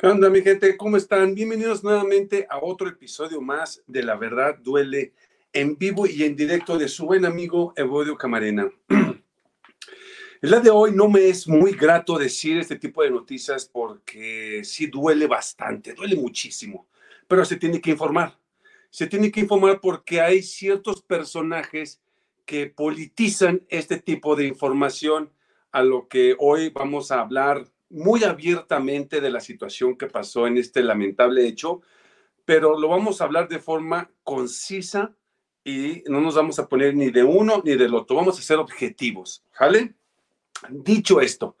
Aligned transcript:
¿Qué 0.00 0.06
onda, 0.06 0.30
mi 0.30 0.40
gente? 0.40 0.78
¿Cómo 0.78 0.96
están? 0.96 1.34
Bienvenidos 1.34 1.84
nuevamente 1.84 2.46
a 2.48 2.58
otro 2.58 2.88
episodio 2.88 3.42
más 3.42 3.82
de 3.86 4.02
La 4.02 4.16
Verdad 4.16 4.56
Duele 4.58 5.12
en 5.52 5.76
vivo 5.76 6.06
y 6.06 6.22
en 6.22 6.34
directo 6.34 6.78
de 6.78 6.88
su 6.88 7.04
buen 7.04 7.26
amigo 7.26 7.74
Evodio 7.76 8.16
Camarena. 8.16 8.72
El 8.88 10.50
día 10.50 10.60
de 10.60 10.70
hoy 10.70 10.92
no 10.94 11.06
me 11.10 11.28
es 11.28 11.46
muy 11.46 11.72
grato 11.72 12.16
decir 12.16 12.56
este 12.56 12.76
tipo 12.76 13.02
de 13.02 13.10
noticias 13.10 13.66
porque 13.70 14.62
sí 14.64 14.86
duele 14.86 15.26
bastante, 15.26 15.92
duele 15.92 16.16
muchísimo, 16.16 16.86
pero 17.28 17.44
se 17.44 17.56
tiene 17.56 17.78
que 17.78 17.90
informar. 17.90 18.38
Se 18.88 19.06
tiene 19.06 19.30
que 19.30 19.40
informar 19.40 19.82
porque 19.82 20.22
hay 20.22 20.42
ciertos 20.42 21.02
personajes 21.02 22.00
que 22.46 22.68
politizan 22.68 23.66
este 23.68 23.98
tipo 23.98 24.34
de 24.34 24.46
información 24.46 25.30
a 25.72 25.82
lo 25.82 26.08
que 26.08 26.36
hoy 26.38 26.70
vamos 26.70 27.10
a 27.10 27.20
hablar 27.20 27.66
muy 27.90 28.24
abiertamente 28.24 29.20
de 29.20 29.30
la 29.30 29.40
situación 29.40 29.96
que 29.96 30.06
pasó 30.06 30.46
en 30.46 30.56
este 30.56 30.82
lamentable 30.82 31.46
hecho, 31.46 31.82
pero 32.44 32.78
lo 32.78 32.88
vamos 32.88 33.20
a 33.20 33.24
hablar 33.24 33.48
de 33.48 33.58
forma 33.58 34.10
concisa 34.22 35.14
y 35.64 36.02
no 36.06 36.20
nos 36.20 36.36
vamos 36.36 36.58
a 36.58 36.68
poner 36.68 36.94
ni 36.94 37.10
de 37.10 37.22
uno 37.22 37.62
ni 37.64 37.76
del 37.76 37.94
otro, 37.94 38.16
vamos 38.16 38.38
a 38.38 38.42
ser 38.42 38.58
objetivos, 38.58 39.44
¿vale? 39.58 39.94
Dicho 40.68 41.20
esto, 41.20 41.56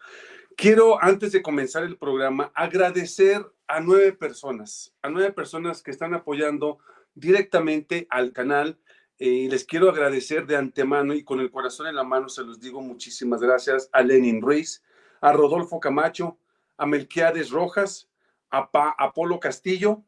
quiero 0.56 1.02
antes 1.02 1.32
de 1.32 1.42
comenzar 1.42 1.84
el 1.84 1.96
programa 1.96 2.50
agradecer 2.54 3.44
a 3.66 3.80
nueve 3.80 4.12
personas, 4.12 4.94
a 5.02 5.10
nueve 5.10 5.32
personas 5.32 5.82
que 5.82 5.90
están 5.90 6.14
apoyando 6.14 6.78
directamente 7.14 8.06
al 8.10 8.32
canal 8.32 8.78
eh, 9.18 9.28
y 9.28 9.48
les 9.48 9.64
quiero 9.64 9.90
agradecer 9.90 10.46
de 10.46 10.56
antemano 10.56 11.14
y 11.14 11.24
con 11.24 11.40
el 11.40 11.50
corazón 11.50 11.86
en 11.86 11.96
la 11.96 12.04
mano 12.04 12.28
se 12.28 12.42
los 12.42 12.60
digo 12.60 12.80
muchísimas 12.80 13.40
gracias 13.40 13.88
a 13.92 14.02
Lenin 14.02 14.40
Ruiz, 14.40 14.82
a 15.20 15.32
Rodolfo 15.32 15.80
Camacho, 15.80 16.38
a 16.76 16.86
Melquiades 16.86 17.50
Rojas, 17.50 18.08
a 18.50 18.70
pa 18.70 18.94
Apolo 18.98 19.38
Castillo, 19.38 20.02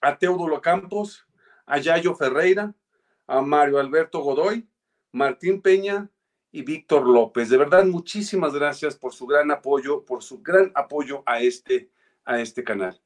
a 0.00 0.18
Teodulo 0.18 0.60
Campos, 0.60 1.26
a 1.66 1.78
Yayo 1.78 2.14
Ferreira, 2.14 2.74
a 3.26 3.40
Mario 3.40 3.78
Alberto 3.78 4.20
Godoy, 4.20 4.66
Martín 5.12 5.62
Peña 5.62 6.10
y 6.50 6.62
Víctor 6.62 7.06
López. 7.06 7.48
De 7.48 7.56
verdad, 7.56 7.84
muchísimas 7.84 8.54
gracias 8.54 8.96
por 8.96 9.12
su 9.12 9.26
gran 9.26 9.50
apoyo, 9.50 10.04
por 10.04 10.22
su 10.22 10.42
gran 10.42 10.72
apoyo 10.74 11.22
a 11.26 11.40
este, 11.40 11.90
a 12.24 12.40
este 12.40 12.64
canal. 12.64 13.00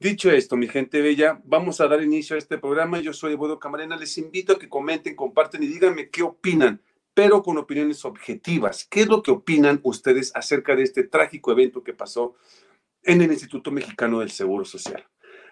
Dicho 0.00 0.30
esto, 0.30 0.56
mi 0.56 0.68
gente 0.68 1.00
bella, 1.00 1.40
vamos 1.44 1.80
a 1.80 1.88
dar 1.88 2.02
inicio 2.02 2.36
a 2.36 2.38
este 2.38 2.58
programa. 2.58 3.00
Yo 3.00 3.12
soy 3.12 3.32
Eduardo 3.32 3.58
Camarena. 3.58 3.96
Les 3.96 4.16
invito 4.18 4.52
a 4.52 4.58
que 4.58 4.68
comenten, 4.68 5.16
comparten 5.16 5.62
y 5.62 5.66
díganme 5.66 6.08
qué 6.10 6.22
opinan 6.22 6.80
pero 7.18 7.42
con 7.42 7.58
opiniones 7.58 8.04
objetivas. 8.04 8.86
¿Qué 8.88 9.00
es 9.00 9.08
lo 9.08 9.24
que 9.24 9.32
opinan 9.32 9.80
ustedes 9.82 10.30
acerca 10.36 10.76
de 10.76 10.84
este 10.84 11.02
trágico 11.02 11.50
evento 11.50 11.82
que 11.82 11.92
pasó 11.92 12.36
en 13.02 13.20
el 13.20 13.32
Instituto 13.32 13.72
Mexicano 13.72 14.20
del 14.20 14.30
Seguro 14.30 14.64
Social? 14.64 15.04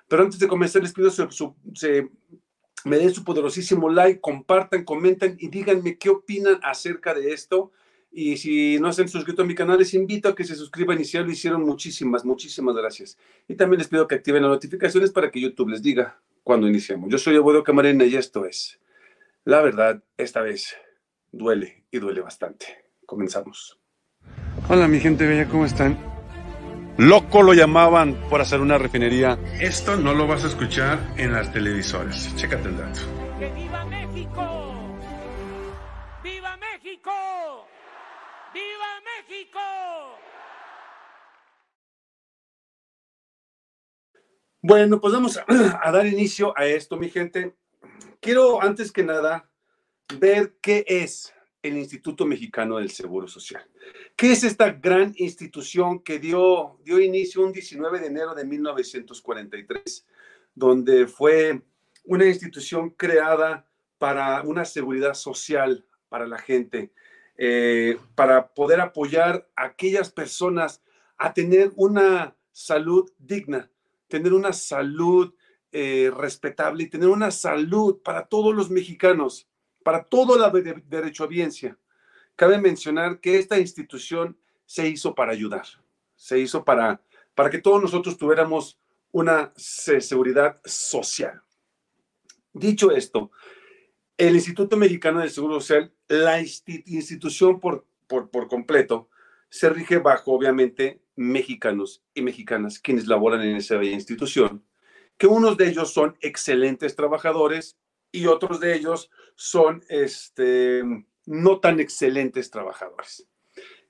Pero 0.06 0.22
antes 0.22 0.38
de 0.38 0.46
comenzar, 0.46 0.80
les 0.80 0.92
pido 0.92 1.10
que 1.10 1.74
se, 1.74 2.08
me 2.84 2.98
den 2.98 3.12
su 3.12 3.24
poderosísimo 3.24 3.90
like, 3.90 4.20
compartan, 4.20 4.84
comentan 4.84 5.36
y 5.40 5.48
díganme 5.48 5.98
qué 5.98 6.08
opinan 6.08 6.60
acerca 6.62 7.12
de 7.12 7.32
esto. 7.32 7.72
Y 8.12 8.36
si 8.36 8.78
no 8.78 8.92
se 8.92 9.02
han 9.02 9.08
suscrito 9.08 9.42
a 9.42 9.44
mi 9.44 9.56
canal, 9.56 9.80
les 9.80 9.92
invito 9.92 10.28
a 10.28 10.36
que 10.36 10.44
se 10.44 10.54
suscriban 10.54 11.00
y 11.00 11.04
si 11.04 11.14
ya 11.14 11.22
lo 11.22 11.32
hicieron, 11.32 11.64
muchísimas, 11.64 12.24
muchísimas 12.24 12.76
gracias. 12.76 13.18
Y 13.48 13.56
también 13.56 13.78
les 13.78 13.88
pido 13.88 14.06
que 14.06 14.14
activen 14.14 14.42
las 14.42 14.52
notificaciones 14.52 15.10
para 15.10 15.32
que 15.32 15.40
YouTube 15.40 15.70
les 15.70 15.82
diga 15.82 16.22
cuando 16.44 16.68
iniciemos. 16.68 17.10
Yo 17.10 17.18
soy 17.18 17.34
Abuelo 17.34 17.64
Camarena 17.64 18.04
y 18.04 18.14
esto 18.14 18.46
es 18.46 18.78
La 19.42 19.62
Verdad, 19.62 20.04
esta 20.16 20.42
vez 20.42 20.76
duele 21.32 21.84
y 21.90 21.98
duele 21.98 22.20
bastante. 22.20 22.66
Comenzamos. 23.06 23.78
Hola 24.68 24.88
mi 24.88 24.98
gente 25.00 25.26
bella, 25.26 25.48
¿cómo 25.48 25.64
están? 25.64 25.96
Loco 26.98 27.42
lo 27.42 27.52
llamaban 27.52 28.14
por 28.30 28.40
hacer 28.40 28.60
una 28.60 28.78
refinería. 28.78 29.38
Esto 29.60 29.96
no 29.96 30.14
lo 30.14 30.26
vas 30.26 30.44
a 30.44 30.48
escuchar 30.48 30.98
en 31.18 31.32
las 31.32 31.52
televisoras. 31.52 32.34
Chécate 32.36 32.68
el 32.68 32.78
dato. 32.78 33.00
¡Que 33.38 33.52
viva 33.52 33.84
México! 33.84 34.98
¡Viva 36.24 36.56
México! 36.56 37.10
¡Viva 38.54 39.00
México! 39.04 39.60
Bueno, 44.62 45.00
pues 45.00 45.12
vamos 45.12 45.36
a, 45.36 45.44
a 45.82 45.92
dar 45.92 46.06
inicio 46.06 46.58
a 46.58 46.64
esto, 46.64 46.96
mi 46.96 47.10
gente. 47.10 47.54
Quiero 48.20 48.62
antes 48.62 48.90
que 48.90 49.04
nada 49.04 49.50
ver 50.14 50.56
qué 50.60 50.84
es 50.86 51.32
el 51.62 51.76
Instituto 51.76 52.26
Mexicano 52.26 52.78
del 52.78 52.90
Seguro 52.90 53.26
Social. 53.26 53.64
¿Qué 54.14 54.32
es 54.32 54.44
esta 54.44 54.70
gran 54.70 55.14
institución 55.16 56.00
que 56.00 56.18
dio, 56.18 56.78
dio 56.84 57.00
inicio 57.00 57.42
un 57.42 57.52
19 57.52 58.00
de 58.00 58.06
enero 58.06 58.34
de 58.34 58.44
1943, 58.44 60.06
donde 60.54 61.06
fue 61.06 61.62
una 62.04 62.26
institución 62.26 62.90
creada 62.90 63.68
para 63.98 64.42
una 64.42 64.64
seguridad 64.64 65.14
social 65.14 65.84
para 66.08 66.26
la 66.26 66.38
gente, 66.38 66.92
eh, 67.36 67.98
para 68.14 68.54
poder 68.54 68.80
apoyar 68.80 69.48
a 69.56 69.64
aquellas 69.64 70.10
personas 70.10 70.82
a 71.18 71.34
tener 71.34 71.72
una 71.76 72.36
salud 72.52 73.10
digna, 73.18 73.70
tener 74.08 74.32
una 74.32 74.52
salud 74.52 75.34
eh, 75.72 76.10
respetable 76.16 76.84
y 76.84 76.88
tener 76.88 77.08
una 77.08 77.30
salud 77.30 78.00
para 78.02 78.26
todos 78.26 78.54
los 78.54 78.70
mexicanos 78.70 79.45
para 79.86 80.02
todo 80.02 80.36
la 80.36 80.50
de. 80.50 81.76
Cabe 82.34 82.58
mencionar 82.58 83.20
que 83.20 83.38
esta 83.38 83.56
institución 83.56 84.36
se 84.64 84.88
hizo 84.88 85.14
para 85.14 85.30
ayudar, 85.30 85.64
se 86.16 86.40
hizo 86.40 86.64
para, 86.64 87.00
para 87.36 87.50
que 87.50 87.58
todos 87.58 87.80
nosotros 87.80 88.18
tuviéramos 88.18 88.80
una 89.12 89.52
seguridad 89.56 90.60
social. 90.64 91.40
Dicho 92.52 92.90
esto, 92.90 93.30
el 94.18 94.34
Instituto 94.34 94.76
Mexicano 94.76 95.20
del 95.20 95.30
Seguro 95.30 95.60
Social, 95.60 95.92
la 96.08 96.40
institución 96.40 97.60
por, 97.60 97.86
por, 98.08 98.28
por 98.28 98.48
completo, 98.48 99.08
se 99.50 99.70
rige 99.70 99.98
bajo, 99.98 100.32
obviamente, 100.32 101.00
mexicanos 101.14 102.02
y 102.12 102.22
mexicanas 102.22 102.80
quienes 102.80 103.06
laboran 103.06 103.40
en 103.42 103.54
esa 103.54 103.76
bella 103.76 103.92
institución, 103.92 104.64
que 105.16 105.28
unos 105.28 105.56
de 105.56 105.68
ellos 105.68 105.92
son 105.92 106.16
excelentes 106.22 106.96
trabajadores 106.96 107.78
y 108.10 108.26
otros 108.26 108.58
de 108.60 108.74
ellos 108.74 109.10
son 109.36 109.84
este, 109.88 110.82
no 111.26 111.60
tan 111.60 111.78
excelentes 111.78 112.50
trabajadores. 112.50 113.28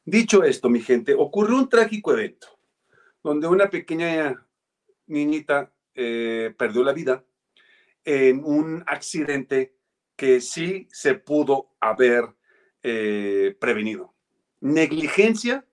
Dicho 0.04 0.44
esto, 0.44 0.68
mi 0.68 0.80
gente, 0.80 1.14
ocurrió 1.14 1.56
un 1.56 1.68
trágico 1.68 2.12
evento 2.12 2.48
donde 3.22 3.48
una 3.48 3.70
pequeña 3.70 4.46
niñita 5.06 5.72
eh, 5.94 6.54
perdió 6.56 6.84
la 6.84 6.92
vida 6.92 7.24
en 8.04 8.44
un 8.44 8.84
accidente 8.86 9.74
que 10.14 10.40
sí 10.40 10.86
se 10.92 11.14
pudo 11.14 11.74
haber 11.80 12.24
eh, 12.82 13.56
prevenido. 13.58 14.14
Negligencia 14.60 15.66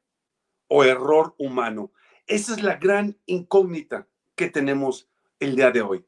o 0.68 0.84
error 0.84 1.36
humano. 1.38 1.92
Esa 2.26 2.54
es 2.54 2.64
la 2.64 2.78
gran 2.78 3.18
incógnita 3.28 4.08
que 4.36 4.50
tenemos 4.50 5.10
el 5.40 5.56
día 5.56 5.70
de 5.70 5.82
hoy. 5.82 6.06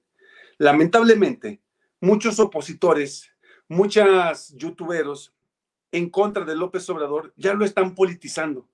Lamentablemente, 0.58 1.62
muchos 2.02 2.40
opositores, 2.40 3.32
muchos 3.68 4.54
youtuberos 4.56 5.34
en 5.92 6.10
contra 6.10 6.46
de 6.46 6.56
López 6.56 6.90
Obrador 6.90 7.34
ya 7.36 7.54
lo 7.54 7.66
están 7.66 7.96
politizando. 7.96 8.68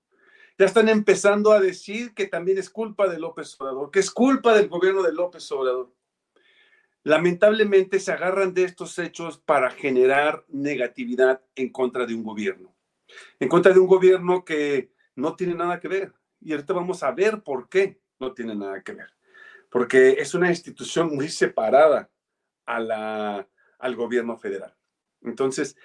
ya 0.57 0.65
están 0.65 0.89
empezando 0.89 1.51
a 1.53 1.59
decir 1.59 2.13
que 2.13 2.27
también 2.27 2.57
es 2.57 2.69
culpa 2.69 3.07
de 3.07 3.19
López 3.19 3.59
Obrador, 3.59 3.89
que 3.89 3.99
es 3.99 4.11
culpa 4.11 4.53
del 4.53 4.69
gobierno 4.69 5.01
de 5.01 5.13
López 5.13 5.51
Obrador. 5.51 5.91
Lamentablemente 7.03 7.99
se 7.99 8.11
agarran 8.11 8.53
de 8.53 8.65
estos 8.65 8.99
hechos 8.99 9.39
para 9.39 9.71
generar 9.71 10.45
negatividad 10.49 11.41
en 11.55 11.69
contra 11.69 12.05
de 12.05 12.13
un 12.13 12.23
gobierno, 12.23 12.75
en 13.39 13.49
contra 13.49 13.73
de 13.73 13.79
un 13.79 13.87
gobierno 13.87 14.45
que 14.45 14.91
no 15.15 15.35
tiene 15.35 15.55
nada 15.55 15.79
que 15.79 15.87
ver. 15.87 16.13
Y 16.39 16.51
ahorita 16.51 16.73
vamos 16.73 17.01
a 17.01 17.11
ver 17.11 17.41
por 17.41 17.69
qué 17.69 17.99
no 18.19 18.33
tiene 18.33 18.55
nada 18.55 18.83
que 18.83 18.93
ver. 18.93 19.09
Porque 19.69 20.11
es 20.19 20.33
una 20.35 20.49
institución 20.49 21.15
muy 21.15 21.29
separada 21.29 22.09
a 22.65 22.79
la, 22.79 23.47
al 23.79 23.95
gobierno 23.95 24.37
federal. 24.37 24.75
Entonces, 25.23 25.75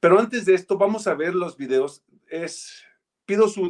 pero 0.00 0.18
antes 0.18 0.44
de 0.44 0.54
esto, 0.54 0.76
vamos 0.76 1.06
a 1.06 1.14
ver 1.14 1.34
los 1.34 1.56
videos. 1.56 2.02
Es, 2.28 2.82
pido 3.24 3.48
su, 3.48 3.68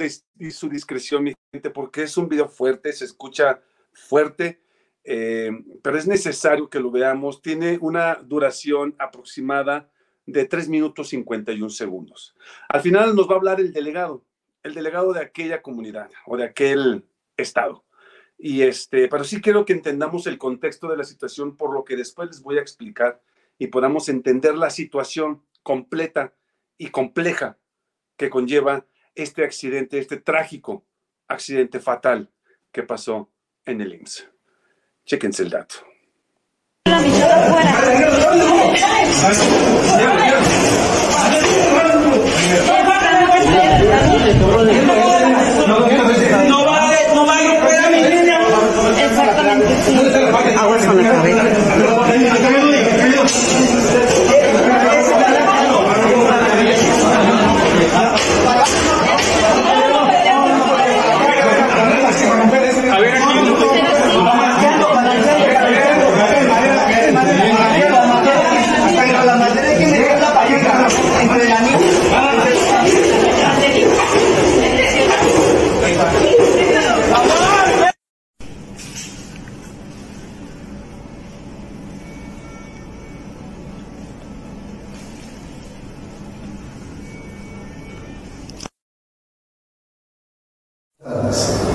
su 0.51 0.69
discreción, 0.69 1.25
mi 1.25 1.35
gente, 1.53 1.71
porque 1.71 2.05
es 2.05 2.17
un 2.17 2.29
video 2.29 2.49
fuerte, 2.49 2.93
se 2.93 3.05
escucha 3.05 3.61
fuerte, 3.93 4.63
eh, 5.05 5.51
pero 5.83 5.99
es 5.99 6.07
necesario 6.07 6.71
que 6.71 6.81
lo 6.81 6.91
veamos. 6.91 7.43
Tiene 7.43 7.79
una 7.81 8.15
duración 8.15 8.95
aproximada 8.99 9.91
de 10.27 10.47
3 10.47 10.69
minutos 10.69 11.09
51 11.09 11.69
segundos. 11.71 12.35
Al 12.69 12.81
final 12.81 13.15
nos 13.15 13.29
va 13.29 13.35
a 13.35 13.37
hablar 13.37 13.61
el 13.61 13.73
delegado, 13.73 14.25
el 14.63 14.75
delegado 14.75 15.13
de 15.13 15.21
aquella 15.21 15.63
comunidad 15.63 16.11
o 16.27 16.37
de 16.37 16.45
aquel 16.45 17.05
estado. 17.37 17.85
Y 18.39 18.63
este, 18.63 19.09
pero 19.09 19.25
sí 19.25 19.41
quiero 19.41 19.65
que 19.65 19.73
entendamos 19.73 20.27
el 20.27 20.39
contexto 20.39 20.89
de 20.89 20.97
la 20.97 21.05
situación 21.05 21.57
por 21.57 21.75
lo 21.75 21.85
que 21.85 21.97
después 21.97 22.29
les 22.29 22.43
voy 22.43 22.59
a 22.59 22.63
explicar 22.63 23.21
y 23.59 23.69
podamos 23.69 24.09
entender 24.09 24.57
la 24.57 24.71
situación 24.71 25.43
completa 25.63 26.35
y 26.79 26.89
compleja 26.89 27.59
que 28.17 28.31
conlleva 28.31 28.87
este 29.15 29.45
accidente, 29.45 29.99
este 29.99 30.17
trágico 30.17 30.85
accidente 31.29 31.81
fatal 31.81 32.31
que 32.73 32.83
pasó 32.83 33.31
en 33.65 33.81
el 33.81 33.95
IMSS. 33.95 34.29
Chéquense 35.05 35.43
el 35.43 35.51
dato. 35.51 35.77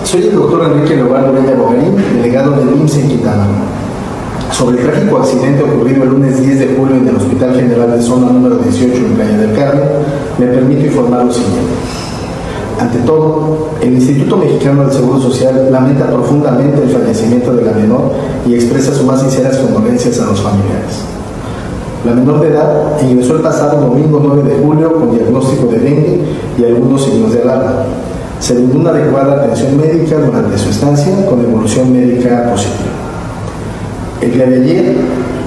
Soy 0.04 0.22
el 0.22 0.36
doctor 0.36 0.72
Enrique 0.72 0.96
Leobardo 0.96 1.34
Villa 1.34 1.54
Bogarín, 1.54 1.96
delegado 2.16 2.52
del 2.52 2.78
IMSS 2.78 2.98
en 3.00 3.08
Quintana. 3.10 3.46
Sobre 4.52 4.82
el 4.82 4.88
trágico 4.88 5.18
accidente 5.18 5.64
ocurrido 5.64 6.04
el 6.04 6.10
lunes 6.12 6.42
10 6.42 6.60
de 6.60 6.76
julio 6.78 6.96
en 6.96 7.10
el 7.10 7.18
Hospital 7.18 7.54
General 7.56 7.92
de 7.92 8.02
Zona 8.02 8.32
número 8.32 8.56
18 8.58 8.96
en 8.96 9.14
Playa 9.16 9.38
del 9.38 9.54
Carmen, 9.54 9.84
me 10.38 10.46
permito 10.48 10.86
informar 10.86 11.26
lo 11.26 11.32
siguiente. 11.34 11.74
Ante 12.80 13.00
todo, 13.00 13.72
el 13.82 13.94
Instituto 13.96 14.38
Mexicano 14.38 14.84
del 14.84 14.94
Seguro 14.94 15.20
Social 15.20 15.68
lamenta 15.72 16.08
profundamente 16.08 16.84
el 16.84 16.90
fallecimiento 17.18 17.56
de 17.56 17.64
la 17.64 17.72
menor 17.72 18.12
y 18.46 18.56
expresa 18.56 18.94
sus 18.94 19.06
más 19.06 19.22
sinceras 19.22 19.58
condolencias 19.58 20.20
a 20.20 20.26
los 20.26 20.42
familiares. 20.42 21.02
La 22.06 22.14
menor 22.14 22.42
de 22.42 22.50
edad 22.50 23.02
ingresó 23.02 23.38
el 23.38 23.42
pasado 23.42 23.82
domingo 23.82 24.22
9 24.24 24.50
de 24.50 24.64
julio 24.64 24.94
con 24.94 25.12
diagnóstico 25.12 25.68
de 25.68 25.80
dengue 25.80 26.22
y 26.58 26.64
algunos 26.64 27.04
signos 27.04 27.34
de 27.34 27.42
alarma 27.42 27.84
se 28.40 28.54
brindó 28.54 28.80
una 28.80 28.92
adecuada 28.92 29.44
atención 29.44 29.78
médica 29.78 30.18
durante 30.18 30.58
su 30.58 30.70
estancia 30.70 31.26
con 31.28 31.44
evolución 31.44 31.92
médica 31.92 32.52
positiva. 32.52 32.92
El 34.22 34.34
día 34.34 34.46
de 34.46 34.56
ayer, 34.62 34.96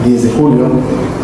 10 0.04 0.22
de 0.24 0.30
julio, 0.30 0.64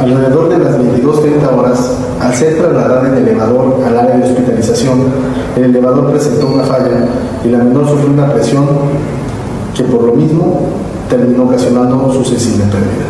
alrededor 0.00 0.48
de 0.48 0.58
las 0.58 0.78
22.30 0.78 1.58
horas, 1.58 1.90
al 2.20 2.34
ser 2.34 2.56
trasladada 2.56 3.08
en 3.08 3.16
elevador 3.16 3.80
al 3.84 3.98
área 3.98 4.16
de 4.16 4.24
hospitalización, 4.24 5.04
el 5.56 5.64
elevador 5.64 6.12
presentó 6.12 6.48
una 6.48 6.64
falla 6.64 7.08
y 7.44 7.48
la 7.48 7.58
menor 7.58 7.88
sufrió 7.88 8.12
una 8.12 8.32
presión 8.32 8.66
que 9.76 9.84
por 9.84 10.02
lo 10.02 10.14
mismo 10.14 10.60
terminó 11.08 11.44
ocasionando 11.44 12.12
su 12.12 12.24
sensible 12.24 12.64
pérdida. 12.64 13.06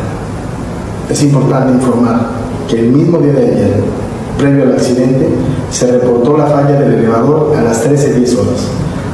Es 1.09 1.23
importante 1.23 1.73
informar 1.73 2.31
que 2.69 2.81
el 2.81 2.93
mismo 2.93 3.19
día 3.19 3.33
de 3.33 3.47
ayer, 3.47 3.85
Previo 4.37 4.65
al 4.65 4.73
accidente, 4.73 5.29
se 5.71 5.87
reportó 5.87 6.37
la 6.37 6.45
falla 6.45 6.79
del 6.79 6.93
elevador 6.93 7.57
a 7.57 7.63
las 7.63 7.89
13.10 7.89 8.39
horas. 8.39 8.67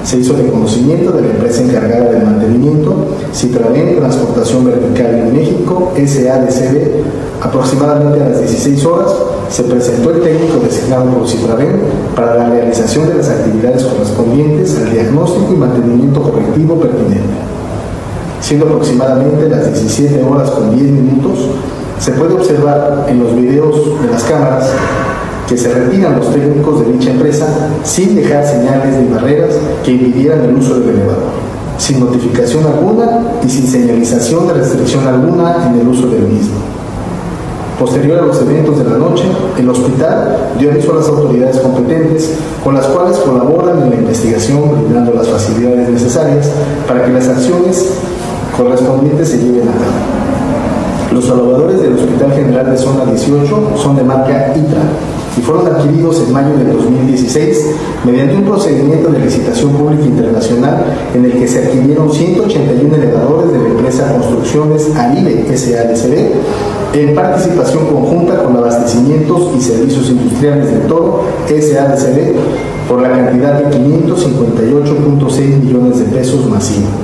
Se 0.03 0.19
hizo 0.19 0.33
de 0.33 0.49
conocimiento 0.49 1.13
de 1.13 1.21
la 1.23 1.29
empresa 1.29 1.63
encargada 1.63 2.11
del 2.11 2.25
mantenimiento, 2.25 3.07
Citraven 3.33 3.99
Transportación 3.99 4.65
Vertical 4.65 5.15
en 5.15 5.33
México, 5.33 5.93
SADCB. 5.95 7.05
Aproximadamente 7.43 8.23
a 8.23 8.29
las 8.29 8.39
16 8.39 8.85
horas 8.87 9.13
se 9.49 9.65
presentó 9.65 10.13
el 10.13 10.21
técnico 10.21 10.59
designado 10.63 11.07
por 11.07 11.29
Citraven 11.29 11.81
para 12.15 12.37
la 12.37 12.51
realización 12.51 13.09
de 13.09 13.17
las 13.17 13.29
actividades 13.31 13.83
correspondientes 13.83 14.77
al 14.79 14.93
diagnóstico 14.93 15.53
y 15.53 15.57
mantenimiento 15.57 16.23
correctivo 16.23 16.77
pertinente. 16.77 17.35
Siendo 18.41 18.67
aproximadamente 18.67 19.49
las 19.49 19.67
17 19.67 20.23
horas 20.23 20.51
con 20.51 20.71
10 20.71 20.93
minutos, 20.93 21.49
se 21.99 22.13
puede 22.13 22.35
observar 22.35 23.07
en 23.09 23.25
los 23.25 23.35
videos 23.35 24.01
de 24.01 24.09
las 24.09 24.23
cámaras 24.23 24.71
que 25.49 25.57
se 25.57 25.75
retiran 25.75 26.19
los 26.19 26.33
técnicos 26.33 26.81
de 26.81 26.93
dicha 26.93 27.11
empresa 27.11 27.47
sin 27.83 28.15
dejar 28.15 28.47
señales 28.47 28.97
ni 29.01 29.13
barreras 29.13 29.57
que 29.85 29.91
impidieran 29.91 30.45
el 30.45 30.55
uso 30.55 30.79
del 30.79 30.91
elevador, 30.91 31.25
sin 31.77 31.99
notificación 31.99 32.65
alguna 32.67 33.21
y 33.45 33.51
sin 33.51 33.67
señalización 33.67 34.47
de 34.47 34.55
restricción 34.55 35.09
alguna 35.09 35.69
en 35.69 35.81
el 35.81 35.89
uso 35.89 36.07
del 36.07 36.23
mismo. 36.23 36.72
Posterior 37.79 38.19
a 38.19 38.27
los 38.27 38.41
eventos 38.43 38.79
de 38.79 38.85
la 38.85 38.97
noche, 38.97 39.25
el 39.59 39.69
hospital 39.69 40.51
dio 40.59 40.71
aviso 40.71 40.93
a 40.93 40.97
las 40.97 41.09
autoridades 41.09 41.59
competentes, 41.59 42.35
con 42.63 42.75
las 42.75 42.87
cuales 42.87 43.17
colaboran 43.19 43.83
en 43.83 43.91
la 43.91 43.97
investigación, 43.97 44.71
brindando 44.71 45.13
las 45.15 45.29
facilidades 45.29 45.89
necesarias 45.89 46.51
para 46.87 47.05
que 47.05 47.13
las 47.13 47.29
acciones 47.29 47.95
correspondientes 48.57 49.31
se 49.31 49.39
lleven 49.39 49.69
a 49.69 49.73
cabo. 49.73 51.13
Los 51.13 51.27
salvadores 51.27 51.83
del 51.83 51.95
Hospital 51.95 52.33
General 52.33 52.71
de 52.71 52.79
Zona 52.79 53.05
18 53.05 53.77
son 53.77 53.97
de 53.97 54.03
marca 54.03 54.55
ITRA, 54.55 54.83
y 55.37 55.41
fueron 55.41 55.67
adquiridos 55.67 56.23
en 56.27 56.33
mayo 56.33 56.57
del 56.57 56.73
2016 56.73 57.71
mediante 58.05 58.37
un 58.37 58.45
procedimiento 58.45 59.11
de 59.11 59.21
licitación 59.21 59.71
pública 59.73 60.05
internacional 60.05 60.85
en 61.15 61.25
el 61.25 61.33
que 61.33 61.49
se 61.49 61.65
adquirieron 61.65 62.13
181 62.13 62.95
elevadores 62.95 63.53
de 63.53 63.59
la 63.59 63.69
empresa 63.69 64.13
Construcciones 64.13 64.95
Alive 64.97 65.57
SADCB 65.57 66.33
en 66.95 67.15
participación 67.15 67.87
conjunta 67.87 68.43
con 68.43 68.57
abastecimientos 68.57 69.51
y 69.57 69.61
servicios 69.61 70.11
industriales 70.11 70.71
de 70.71 70.81
todo 70.81 71.23
SADCB 71.49 72.35
por 72.89 73.01
la 73.01 73.11
cantidad 73.11 73.63
de 73.63 73.79
558.6 73.79 75.41
millones 75.63 75.99
de 76.01 76.05
pesos 76.07 76.47
masivos. 76.51 77.02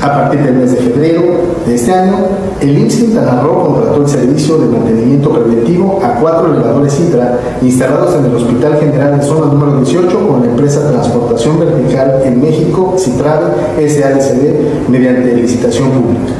A 0.00 0.12
partir 0.12 0.40
del 0.44 0.54
mes 0.54 0.70
de 0.70 0.76
febrero 0.76 1.22
de 1.66 1.74
este 1.74 1.92
año, 1.92 2.18
el 2.60 2.78
IMSS 2.78 2.96
Quintana 2.98 3.40
Roo 3.42 3.64
contrató 3.64 4.02
el 4.02 4.08
servicio 4.08 4.58
de 4.58 4.66
mantenimiento 4.66 5.32
preventivo 5.32 6.00
a 6.04 6.20
cuatro 6.20 6.52
elevadores 6.54 7.00
Intra 7.00 7.40
instalados 7.60 8.14
en 8.14 8.26
el 8.26 8.36
Hospital 8.36 8.76
General 8.78 9.18
de 9.18 9.26
Zona 9.26 9.52
número 9.52 9.78
18 9.78 10.28
con 10.28 10.42
la 10.42 10.50
empresa 10.50 10.88
Transportación 10.88 11.58
Vertical 11.58 12.22
en 12.24 12.40
México, 12.40 12.94
Citral 12.96 13.54
SADCD, 13.76 14.88
mediante 14.88 15.34
licitación 15.34 15.90
pública. 15.90 16.32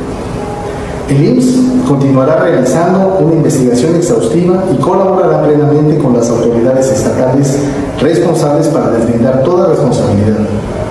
El 1.08 1.24
IMSS 1.24 1.86
continuará 1.88 2.36
realizando 2.36 3.18
una 3.20 3.34
investigación 3.34 3.96
exhaustiva 3.96 4.62
y 4.72 4.76
colaborará 4.76 5.42
plenamente 5.42 5.98
con 5.98 6.14
las 6.14 6.30
autoridades 6.30 6.92
estatales 6.92 7.58
responsables 7.98 8.68
para 8.68 8.90
deslindar 8.90 9.42
toda 9.42 9.68
responsabilidad. 9.68 9.87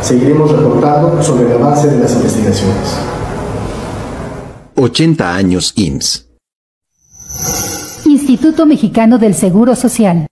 Seguiremos 0.08 0.50
reportando 0.54 1.22
sobre 1.22 1.48
el 1.48 1.52
avance 1.52 1.90
de 1.90 2.00
las 2.00 2.16
investigaciones. 2.16 2.98
80 4.78 5.36
años 5.36 5.74
IMSS. 5.76 6.30
Instituto 8.06 8.66
Mexicano 8.66 9.18
del 9.18 9.34
Seguro 9.34 9.76
Social. 9.76 10.28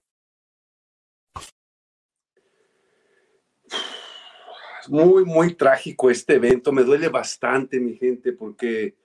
muy, 4.88 5.26
muy 5.26 5.56
trágico 5.56 6.10
este 6.10 6.36
evento. 6.36 6.72
Me 6.72 6.84
duele 6.84 7.10
bastante, 7.10 7.78
mi 7.82 7.98
gente, 7.98 8.32
porque 8.32 8.96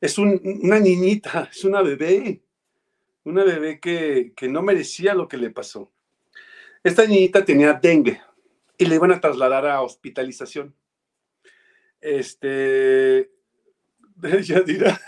es 0.00 0.16
una 0.16 0.80
niñita, 0.80 1.50
es 1.52 1.64
una 1.64 1.82
bebé, 1.82 2.40
una 3.24 3.44
bebé 3.44 3.78
que, 3.78 4.32
que 4.34 4.48
no 4.48 4.62
merecía 4.62 5.12
lo 5.12 5.28
que 5.28 5.36
le 5.36 5.50
pasó. 5.50 5.92
Esta 6.82 7.04
niñita 7.04 7.44
tenía 7.44 7.74
dengue 7.74 8.22
y 8.78 8.86
le 8.86 8.94
iban 8.94 9.10
a 9.10 9.20
trasladar 9.20 9.66
a 9.66 9.82
hospitalización. 9.82 10.74
Este, 12.00 13.30
ya 14.42 14.60
dirá, 14.60 14.98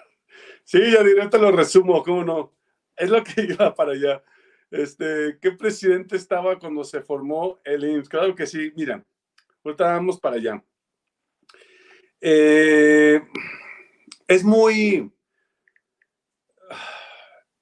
sí, 0.64 0.78
ya 0.92 1.02
diré, 1.02 1.28
te 1.28 1.38
lo 1.38 1.50
resumo, 1.50 2.02
¿cómo 2.04 2.24
no? 2.24 2.54
Es 2.96 3.10
lo 3.10 3.22
que 3.24 3.42
iba 3.50 3.74
para 3.74 3.92
allá. 3.92 4.22
Este, 4.70 5.38
¿qué 5.40 5.52
presidente 5.52 6.16
estaba 6.16 6.58
cuando 6.58 6.84
se 6.84 7.00
formó 7.00 7.58
el 7.64 7.84
IMSS? 7.84 8.08
Claro 8.08 8.34
que 8.34 8.46
sí, 8.46 8.72
mira, 8.76 9.04
ahorita 9.64 9.84
vamos 9.84 10.20
para 10.20 10.36
allá. 10.36 10.62
Eh, 12.20 13.20
es 14.26 14.44
muy, 14.44 15.10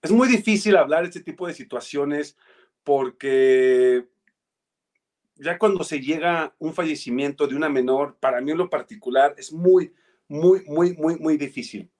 es 0.02 0.10
muy 0.10 0.28
difícil 0.28 0.76
hablar 0.76 1.02
de 1.02 1.08
este 1.08 1.20
tipo 1.20 1.46
de 1.46 1.54
situaciones 1.54 2.36
porque 2.82 4.08
ya 5.38 5.58
cuando 5.58 5.84
se 5.84 6.00
llega 6.00 6.54
un 6.58 6.74
fallecimiento 6.74 7.46
de 7.46 7.56
una 7.56 7.68
menor, 7.68 8.16
para 8.18 8.40
mí 8.40 8.52
en 8.52 8.58
lo 8.58 8.70
particular 8.70 9.34
es 9.36 9.52
muy, 9.52 9.92
muy, 10.28 10.64
muy, 10.66 10.94
muy, 10.96 11.16
muy 11.16 11.36
difícil, 11.36 11.90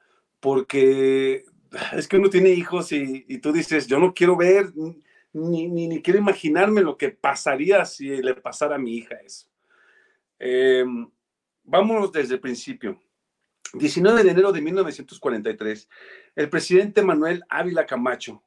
porque 0.40 1.44
es 1.92 2.08
que 2.08 2.16
uno 2.16 2.30
tiene 2.30 2.50
hijos 2.50 2.92
y, 2.92 3.38
tú 3.38 3.52
dices, 3.52 3.86
yo 3.86 3.98
no 3.98 4.14
quiero 4.14 4.36
ver, 4.36 4.72
ni, 5.32 5.68
ni, 5.68 6.00
quiero 6.02 6.18
imaginarme 6.18 6.80
lo 6.80 6.96
que 6.96 7.10
pasaría 7.10 7.84
si 7.84 8.08
le 8.08 8.34
pasara 8.34 8.76
a 8.76 8.78
mi 8.78 8.96
hija 8.96 9.16
eso. 9.16 9.48
Eh, 10.38 10.84
vámonos 11.64 12.12
desde 12.12 12.34
el 12.34 12.40
principio. 12.40 13.00
19 13.74 14.22
de 14.22 14.30
enero 14.30 14.52
de 14.52 14.62
1943, 14.62 15.88
el 16.36 16.48
presidente 16.48 17.02
Manuel 17.02 17.44
Ávila 17.48 17.84
Camacho 17.84 18.42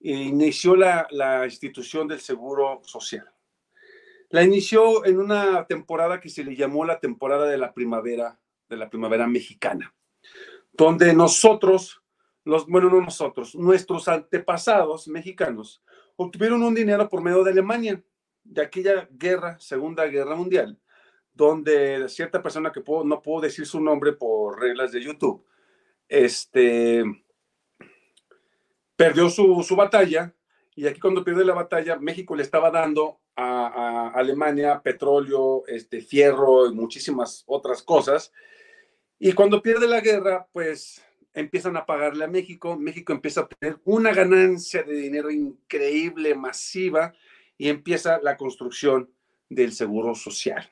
inició 0.00 0.76
la, 0.76 1.08
la 1.10 1.44
institución 1.44 2.06
del 2.06 2.20
Seguro 2.20 2.80
Social. 2.84 3.28
La 4.30 4.44
inició 4.44 5.04
en 5.04 5.18
una 5.18 5.66
temporada 5.66 6.20
que 6.20 6.28
se 6.28 6.44
le 6.44 6.54
llamó 6.54 6.84
la 6.84 7.00
temporada 7.00 7.46
de 7.46 7.58
la 7.58 7.74
primavera, 7.74 8.38
de 8.68 8.76
la 8.76 8.88
primavera 8.88 9.26
mexicana, 9.26 9.92
donde 10.72 11.12
nosotros, 11.12 12.00
los, 12.44 12.66
bueno, 12.66 12.88
no 12.88 13.00
nosotros, 13.00 13.56
nuestros 13.56 14.06
antepasados 14.06 15.08
mexicanos 15.08 15.82
obtuvieron 16.14 16.62
un 16.62 16.74
dinero 16.74 17.08
por 17.08 17.22
medio 17.22 17.42
de 17.42 17.50
Alemania, 17.50 18.00
de 18.44 18.62
aquella 18.62 19.08
guerra, 19.10 19.58
Segunda 19.58 20.06
Guerra 20.06 20.36
Mundial, 20.36 20.78
donde 21.32 22.08
cierta 22.08 22.40
persona 22.40 22.70
que 22.70 22.82
no 23.04 23.22
puedo 23.22 23.40
decir 23.40 23.66
su 23.66 23.80
nombre 23.80 24.12
por 24.12 24.60
reglas 24.60 24.92
de 24.92 25.02
YouTube, 25.02 25.44
este, 26.08 27.02
perdió 28.94 29.28
su, 29.28 29.64
su 29.64 29.74
batalla 29.74 30.32
y 30.74 30.86
aquí 30.86 31.00
cuando 31.00 31.24
pierde 31.24 31.44
la 31.44 31.54
batalla, 31.54 31.96
México 31.96 32.36
le 32.36 32.42
estaba 32.42 32.70
dando 32.70 33.20
a, 33.36 34.12
Alemania 34.14 34.80
petróleo, 34.82 35.64
este, 35.66 36.00
fierro 36.00 36.66
y 36.66 36.74
muchísimas 36.74 37.44
otras 37.46 37.82
cosas. 37.82 38.32
Y 39.18 39.32
cuando 39.32 39.62
pierde 39.62 39.86
la 39.88 40.00
guerra, 40.00 40.46
pues 40.52 41.02
empiezan 41.34 41.76
a 41.76 41.86
pagarle 41.86 42.24
a 42.24 42.28
México. 42.28 42.78
México 42.78 43.12
empieza 43.12 43.42
a 43.42 43.48
tener 43.48 43.78
una 43.84 44.12
ganancia 44.12 44.82
de 44.82 44.94
dinero 44.94 45.30
increíble, 45.30 46.34
masiva, 46.34 47.12
y 47.56 47.68
empieza 47.68 48.20
la 48.22 48.36
construcción 48.36 49.10
del 49.48 49.72
seguro 49.72 50.14
social. 50.14 50.68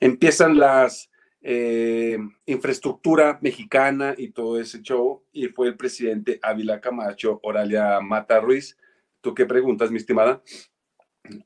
Empiezan 0.00 0.58
las 0.58 1.10
eh, 1.40 2.18
infraestructura 2.44 3.38
mexicana 3.40 4.14
y 4.16 4.30
todo 4.30 4.60
ese 4.60 4.82
show, 4.82 5.24
y 5.32 5.48
fue 5.48 5.68
el 5.68 5.76
presidente 5.76 6.38
Ávila 6.42 6.80
Camacho, 6.80 7.40
Oralia 7.42 8.00
Mata 8.00 8.40
Ruiz. 8.40 8.76
¿Tú 9.20 9.34
qué 9.34 9.44
preguntas, 9.44 9.90
mi 9.90 9.98
estimada? 9.98 10.42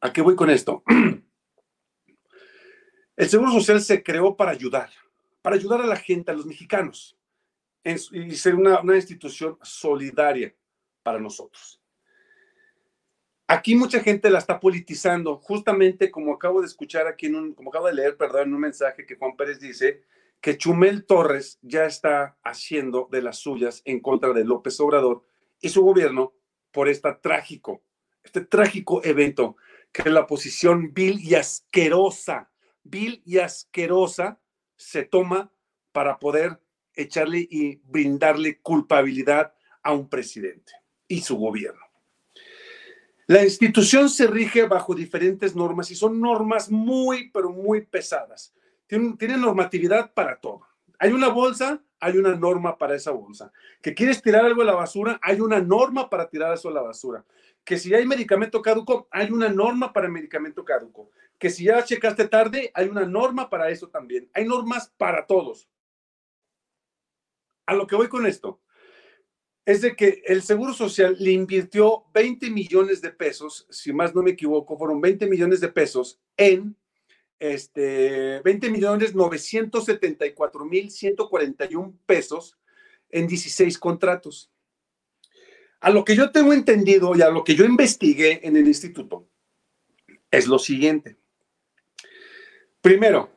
¿A 0.01 0.13
qué 0.13 0.23
voy 0.23 0.37
con 0.37 0.51
esto? 0.51 0.85
El 3.17 3.29
Seguro 3.29 3.53
Social 3.53 3.81
se 3.81 4.03
creó 4.03 4.37
para 4.37 4.53
ayudar, 4.53 4.91
para 5.43 5.57
ayudar 5.57 5.81
a 5.81 5.87
la 5.87 5.97
gente, 5.97 6.31
a 6.31 6.35
los 6.35 6.47
mexicanos, 6.47 7.19
y 7.85 8.35
ser 8.35 8.55
una, 8.55 8.97
institución 8.97 9.59
solidaria 9.63 10.55
para 11.03 11.19
nosotros. 11.19 11.81
Aquí 13.47 13.75
mucha 13.75 14.01
gente 14.01 14.31
la 14.31 14.39
está 14.39 14.59
politizando, 14.59 15.37
justamente 15.37 16.11
como 16.11 16.33
acabo 16.33 16.61
de 16.61 16.67
escuchar 16.67 17.07
aquí, 17.07 17.31
como 17.55 17.71
acabo 17.71 17.89
de 17.89 17.95
leer, 17.95 18.17
perdón, 18.17 18.49
en 18.49 18.55
un 18.55 18.61
mensaje 18.61 19.05
que 19.05 19.17
Juan 19.17 19.37
Pérez 19.37 19.61
dice, 19.61 20.03
que 20.41 20.57
Chumel 20.57 21.05
Torres 21.05 21.59
ya 21.63 21.85
está 21.85 22.39
haciendo 22.43 23.09
de 23.11 23.23
las 23.23 23.39
suyas 23.39 23.83
en 23.85 24.01
contra 24.01 24.33
de 24.33 24.45
López 24.45 24.81
Obrador 24.81 25.25
y 25.61 25.69
su 25.69 25.83
gobierno 25.83 26.33
por 26.75 26.89
esta 26.89 27.21
trágico, 27.21 27.85
este 28.25 28.41
trágico 28.41 29.01
evento 29.05 29.57
que 29.93 30.11
la 30.11 30.27
posición 30.27 30.93
vil 30.93 31.21
y 31.21 31.37
asquerosa, 31.37 32.51
vil 32.83 33.23
y 33.25 33.39
asquerosa 33.39 34.41
se 34.77 35.05
toma 35.05 35.53
para 35.93 36.19
poder 36.19 36.61
echarle 36.93 37.47
y 37.49 37.77
brindarle 37.85 38.61
culpabilidad 38.61 39.55
a 39.85 39.93
un 39.93 40.09
presidente 40.09 40.73
y 41.07 41.21
su 41.21 41.37
gobierno. 41.37 41.81
La 43.29 43.45
institución 43.45 44.11
se 44.11 44.27
rige 44.27 44.67
bajo 44.67 44.97
diferentes 44.97 45.55
normas 45.55 45.93
y 45.93 45.95
son 45.95 46.21
normas 46.21 46.71
muy, 46.73 47.31
pero 47.31 47.51
muy 47.51 47.83
pesadas. 47.83 48.53
Tienen, 48.89 49.17
tienen 49.17 49.41
normatividad 49.41 50.13
para 50.13 50.41
todo. 50.41 50.67
Hay 50.99 51.13
una 51.13 51.29
bolsa, 51.29 51.83
hay 52.01 52.19
una 52.19 52.35
norma 52.35 52.79
para 52.79 52.95
esa 52.95 53.11
bolsa. 53.11 53.53
Que 53.83 53.95
quieres 53.95 54.23
tirar 54.23 54.45
algo 54.45 54.63
a 54.63 54.67
la 54.67 54.75
basura, 54.75 55.19
hay 55.23 55.41
una 55.41 55.61
norma 55.61 56.09
para 56.09 56.29
tirar 56.29 56.55
eso 56.55 56.69
a 56.69 56.73
la 56.73 56.83
basura 56.83 57.25
que 57.65 57.79
si 57.79 57.95
hay 57.95 58.07
medicamento 58.07 58.61
caduco, 58.61 59.09
hay 59.11 59.31
una 59.31 59.49
norma 59.49 59.93
para 59.93 60.07
el 60.07 60.13
medicamento 60.13 60.65
caduco. 60.65 61.11
Que 61.39 61.51
si 61.51 61.65
ya 61.65 61.83
checaste 61.83 62.29
tarde, 62.29 62.71
hay 62.75 62.89
una 62.89 63.07
norma 63.07 63.49
para 63.49 63.71
eso 63.71 63.89
también. 63.89 64.29
Hay 64.35 64.47
normas 64.47 64.93
para 64.97 65.27
todos. 65.27 65.69
A 67.67 67.75
lo 67.75 67.87
que 67.87 67.97
voy 67.97 68.09
con 68.09 68.27
esto 68.27 68.61
es 69.65 69.81
de 69.81 69.97
que 69.97 70.23
el 70.27 70.43
Seguro 70.43 70.75
Social 70.75 71.17
le 71.19 71.33
invirtió 71.33 72.05
20 72.13 72.51
millones 72.51 73.01
de 73.01 73.11
pesos, 73.11 73.67
si 73.71 73.95
más 73.95 74.15
no 74.15 74.23
me 74.23 74.33
equivoco, 74.33 74.77
fueron 74.77 75.01
20 75.01 75.27
millones 75.27 75.61
de 75.61 75.71
pesos 75.71 76.21
en 76.37 76.77
este 77.39 78.41
20 78.41 78.71
millones 78.71 79.15
974 79.15 80.65
mil 80.65 80.91
141 80.91 81.95
pesos 82.07 82.59
en 83.11 83.27
16 83.27 83.79
contratos. 83.79 84.51
A 85.81 85.91
lo 85.91 86.05
que 86.05 86.17
yo 86.17 86.31
tengo 86.31 86.53
entendido 86.53 87.15
y 87.15 87.23
a 87.23 87.31
lo 87.31 87.45
que 87.45 87.55
yo 87.55 87.65
investigué 87.65 88.41
en 88.47 88.57
el 88.57 88.67
instituto 88.67 89.29
es 90.31 90.47
lo 90.47 90.59
siguiente. 90.59 91.17
Primero, 92.81 93.31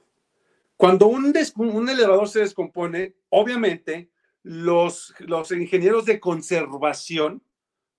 cuando 0.75 1.07
un, 1.07 1.33
elevador 1.89 2.27
se 2.29 2.39
descompone, 2.39 3.15
obviamente 3.29 4.09
los, 4.43 5.13
ingenieros 5.51 6.05
de 6.05 6.19
conservación, 6.19 7.43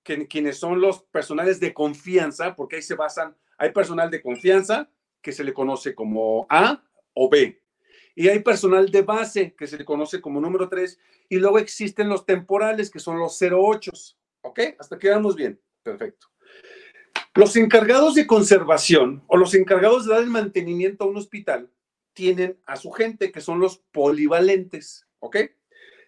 quienes 0.03 0.59
son 0.59 0.81
los 0.81 1.03
personales 1.03 1.61
de 1.61 1.75
confianza, 1.75 2.55
porque 2.55 2.77
ahí 2.77 2.83
se 2.83 2.95
basan, 2.95 3.37
hay 3.59 3.73
personal 3.73 4.11
de 4.11 4.23
confianza 4.23 4.89
que 5.21 5.33
se 5.33 5.45
le 5.45 5.53
conoce 5.55 5.95
como 5.95 6.47
A 6.49 6.83
o 7.15 7.29
B, 7.29 7.61
y 8.19 8.29
hay 8.29 8.41
personal 8.41 8.91
de 8.91 9.03
base 9.03 9.55
que 9.57 9.69
se 9.69 9.79
le 9.79 9.85
conoce 9.85 10.21
como 10.21 10.41
número 10.41 10.69
3, 10.69 10.99
y 11.29 11.37
luego 11.37 11.61
existen 11.61 12.09
los 12.09 12.27
temporales 12.27 12.91
que 12.91 12.99
son 12.99 13.17
los 13.17 13.41
08. 13.41 13.93
¿Ok? 14.41 14.61
Hasta 14.77 14.97
aquí 14.97 15.07
vamos 15.07 15.37
bien. 15.37 15.61
Perfecto. 15.85 16.27
Los 17.37 17.55
encargados 17.55 18.17
de 18.17 18.27
conservación 18.27 19.23
o 19.29 19.37
los 19.37 19.55
encargados 19.55 20.05
de 20.05 20.15
dar 20.15 20.23
el 20.25 20.31
mantenimiento 20.31 21.05
a 21.05 21.07
un 21.07 21.17
hospital 21.17 21.71
tienen 22.13 22.59
a 22.67 22.75
su 22.75 22.91
gente 22.91 23.31
que 23.31 23.41
son 23.41 23.61
los 23.61 23.79
polivalentes. 23.93 25.07
¿Ok? 25.21 25.37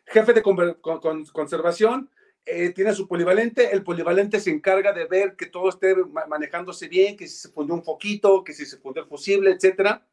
Jefe 0.07 0.33
de 0.33 0.43
conservación 0.43 2.11
eh, 2.47 2.71
tiene 2.71 2.95
su 2.95 3.07
polivalente. 3.07 3.73
El 3.73 3.83
polivalente 3.83 4.41
se 4.41 4.51
encarga 4.51 4.93
de 4.93 5.07
ver 5.07 5.37
que 5.37 5.47
todo 5.47 5.69
esté 5.69 5.95
manejándose 6.29 6.89
bien, 6.89 7.17
que 7.17 7.27
si 7.27 7.37
se 7.37 7.49
fundió 7.49 7.75
un 7.75 7.83
poquito, 7.83 8.45
que 8.45 8.53
si 8.53 8.67
se 8.67 8.79
fundió 8.79 9.03
el 9.03 9.09
fusible, 9.09 9.51
etcétera. 9.51 10.07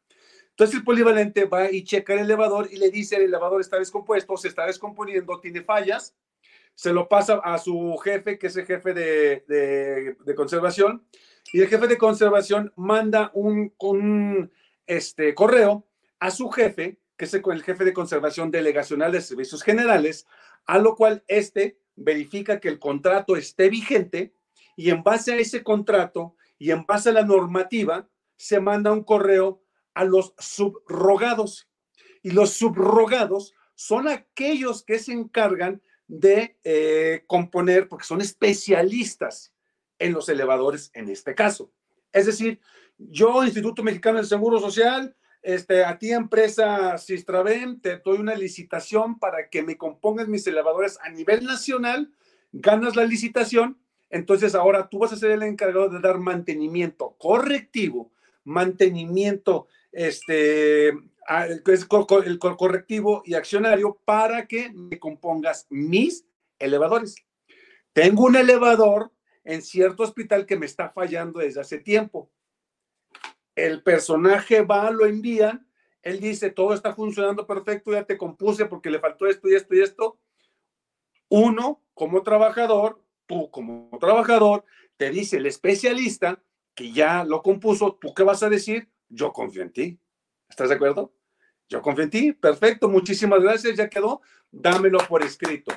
Entonces 0.50 0.76
el 0.76 0.84
polivalente 0.84 1.44
va 1.44 1.70
y 1.70 1.84
checa 1.84 2.14
el 2.14 2.20
elevador 2.20 2.68
y 2.70 2.76
le 2.76 2.90
dice 2.90 3.16
el 3.16 3.22
elevador 3.22 3.60
está 3.60 3.78
descompuesto, 3.78 4.36
se 4.36 4.48
está 4.48 4.66
descomponiendo, 4.66 5.40
tiene 5.40 5.62
fallas 5.62 6.14
se 6.78 6.92
lo 6.92 7.08
pasa 7.08 7.40
a 7.42 7.58
su 7.58 7.96
jefe, 8.04 8.38
que 8.38 8.46
es 8.46 8.56
el 8.56 8.64
jefe 8.64 8.94
de, 8.94 10.34
conservación, 10.36 11.04
y 11.52 11.60
el 11.60 11.66
jefe 11.66 11.88
de 11.88 11.98
conservación 11.98 12.72
manda 12.76 13.32
un, 13.34 13.74
un, 13.80 14.52
este, 14.86 15.34
correo 15.34 15.88
a 16.20 16.30
su 16.30 16.48
jefe, 16.50 17.00
que 17.16 17.24
es 17.24 17.34
el 17.34 17.64
jefe 17.64 17.84
de 17.84 17.92
conservación 17.92 18.52
delegacional 18.52 19.10
de 19.10 19.20
servicios 19.20 19.64
generales, 19.64 20.24
a 20.66 20.78
lo 20.78 20.94
cual 20.94 21.24
este 21.26 21.78
verifica 21.98 22.60
que 22.60 22.68
el 22.68 22.78
contrato 22.78 23.36
esté 23.36 23.68
vigente 23.68 24.34
y 24.76 24.90
en 24.90 25.02
base 25.02 25.32
a 25.32 25.36
ese 25.36 25.62
contrato 25.62 26.36
y 26.58 26.70
en 26.70 26.86
base 26.86 27.10
a 27.10 27.12
la 27.12 27.24
normativa 27.24 28.08
se 28.36 28.60
manda 28.60 28.92
un 28.92 29.04
correo 29.04 29.62
a 29.94 30.04
los 30.04 30.34
subrogados. 30.38 31.68
Y 32.22 32.30
los 32.30 32.50
subrogados 32.50 33.54
son 33.74 34.08
aquellos 34.08 34.84
que 34.84 34.98
se 34.98 35.12
encargan 35.12 35.82
de 36.06 36.56
eh, 36.64 37.24
componer, 37.26 37.88
porque 37.88 38.06
son 38.06 38.20
especialistas 38.20 39.52
en 39.98 40.12
los 40.12 40.28
elevadores 40.28 40.90
en 40.94 41.08
este 41.08 41.34
caso. 41.34 41.72
Es 42.12 42.26
decir, 42.26 42.60
yo, 42.96 43.44
Instituto 43.44 43.82
Mexicano 43.82 44.18
del 44.18 44.26
Seguro 44.26 44.58
Social, 44.58 45.16
este, 45.42 45.84
a 45.84 45.98
ti, 45.98 46.10
empresa 46.10 46.98
Sistraven, 46.98 47.80
te 47.80 47.98
doy 47.98 48.18
una 48.18 48.34
licitación 48.34 49.18
para 49.18 49.48
que 49.48 49.62
me 49.62 49.76
compongas 49.76 50.28
mis 50.28 50.46
elevadores 50.46 50.98
a 51.02 51.10
nivel 51.10 51.44
nacional, 51.44 52.12
ganas 52.52 52.96
la 52.96 53.04
licitación, 53.04 53.78
entonces 54.10 54.54
ahora 54.54 54.88
tú 54.88 54.98
vas 54.98 55.12
a 55.12 55.16
ser 55.16 55.30
el 55.32 55.42
encargado 55.42 55.88
de 55.88 56.00
dar 56.00 56.18
mantenimiento 56.18 57.14
correctivo, 57.18 58.10
mantenimiento, 58.44 59.68
este, 59.92 60.88
el 60.88 62.38
correctivo 62.38 63.22
y 63.24 63.34
accionario 63.34 63.98
para 64.04 64.46
que 64.46 64.70
me 64.72 64.98
compongas 64.98 65.66
mis 65.68 66.24
elevadores. 66.58 67.16
Tengo 67.92 68.24
un 68.24 68.36
elevador 68.36 69.12
en 69.44 69.62
cierto 69.62 70.02
hospital 70.02 70.46
que 70.46 70.56
me 70.56 70.66
está 70.66 70.90
fallando 70.90 71.40
desde 71.40 71.60
hace 71.60 71.78
tiempo 71.78 72.30
el 73.66 73.82
personaje 73.82 74.62
va, 74.62 74.90
lo 74.90 75.04
envían, 75.04 75.66
él 76.02 76.20
dice, 76.20 76.50
todo 76.50 76.74
está 76.74 76.94
funcionando 76.94 77.46
perfecto, 77.46 77.92
ya 77.92 78.04
te 78.04 78.16
compuse 78.16 78.66
porque 78.66 78.90
le 78.90 79.00
faltó 79.00 79.26
esto 79.26 79.48
y 79.48 79.54
esto 79.54 79.74
y 79.74 79.80
esto. 79.80 80.18
Uno, 81.28 81.82
como 81.92 82.22
trabajador, 82.22 83.02
tú 83.26 83.50
como 83.50 83.90
trabajador, 84.00 84.64
te 84.96 85.10
dice 85.10 85.38
el 85.38 85.46
especialista 85.46 86.42
que 86.74 86.92
ya 86.92 87.24
lo 87.24 87.42
compuso, 87.42 87.98
¿tú 88.00 88.14
qué 88.14 88.22
vas 88.22 88.42
a 88.44 88.48
decir? 88.48 88.88
Yo 89.08 89.32
confío 89.32 89.62
en 89.62 89.72
ti. 89.72 89.98
¿Estás 90.48 90.68
de 90.68 90.76
acuerdo? 90.76 91.12
Yo 91.68 91.82
confío 91.82 92.04
en 92.04 92.10
ti. 92.10 92.32
Perfecto, 92.32 92.88
muchísimas 92.88 93.42
gracias, 93.42 93.76
ya 93.76 93.90
quedó. 93.90 94.22
Dámelo 94.52 94.98
por 95.08 95.22
escrito. 95.22 95.72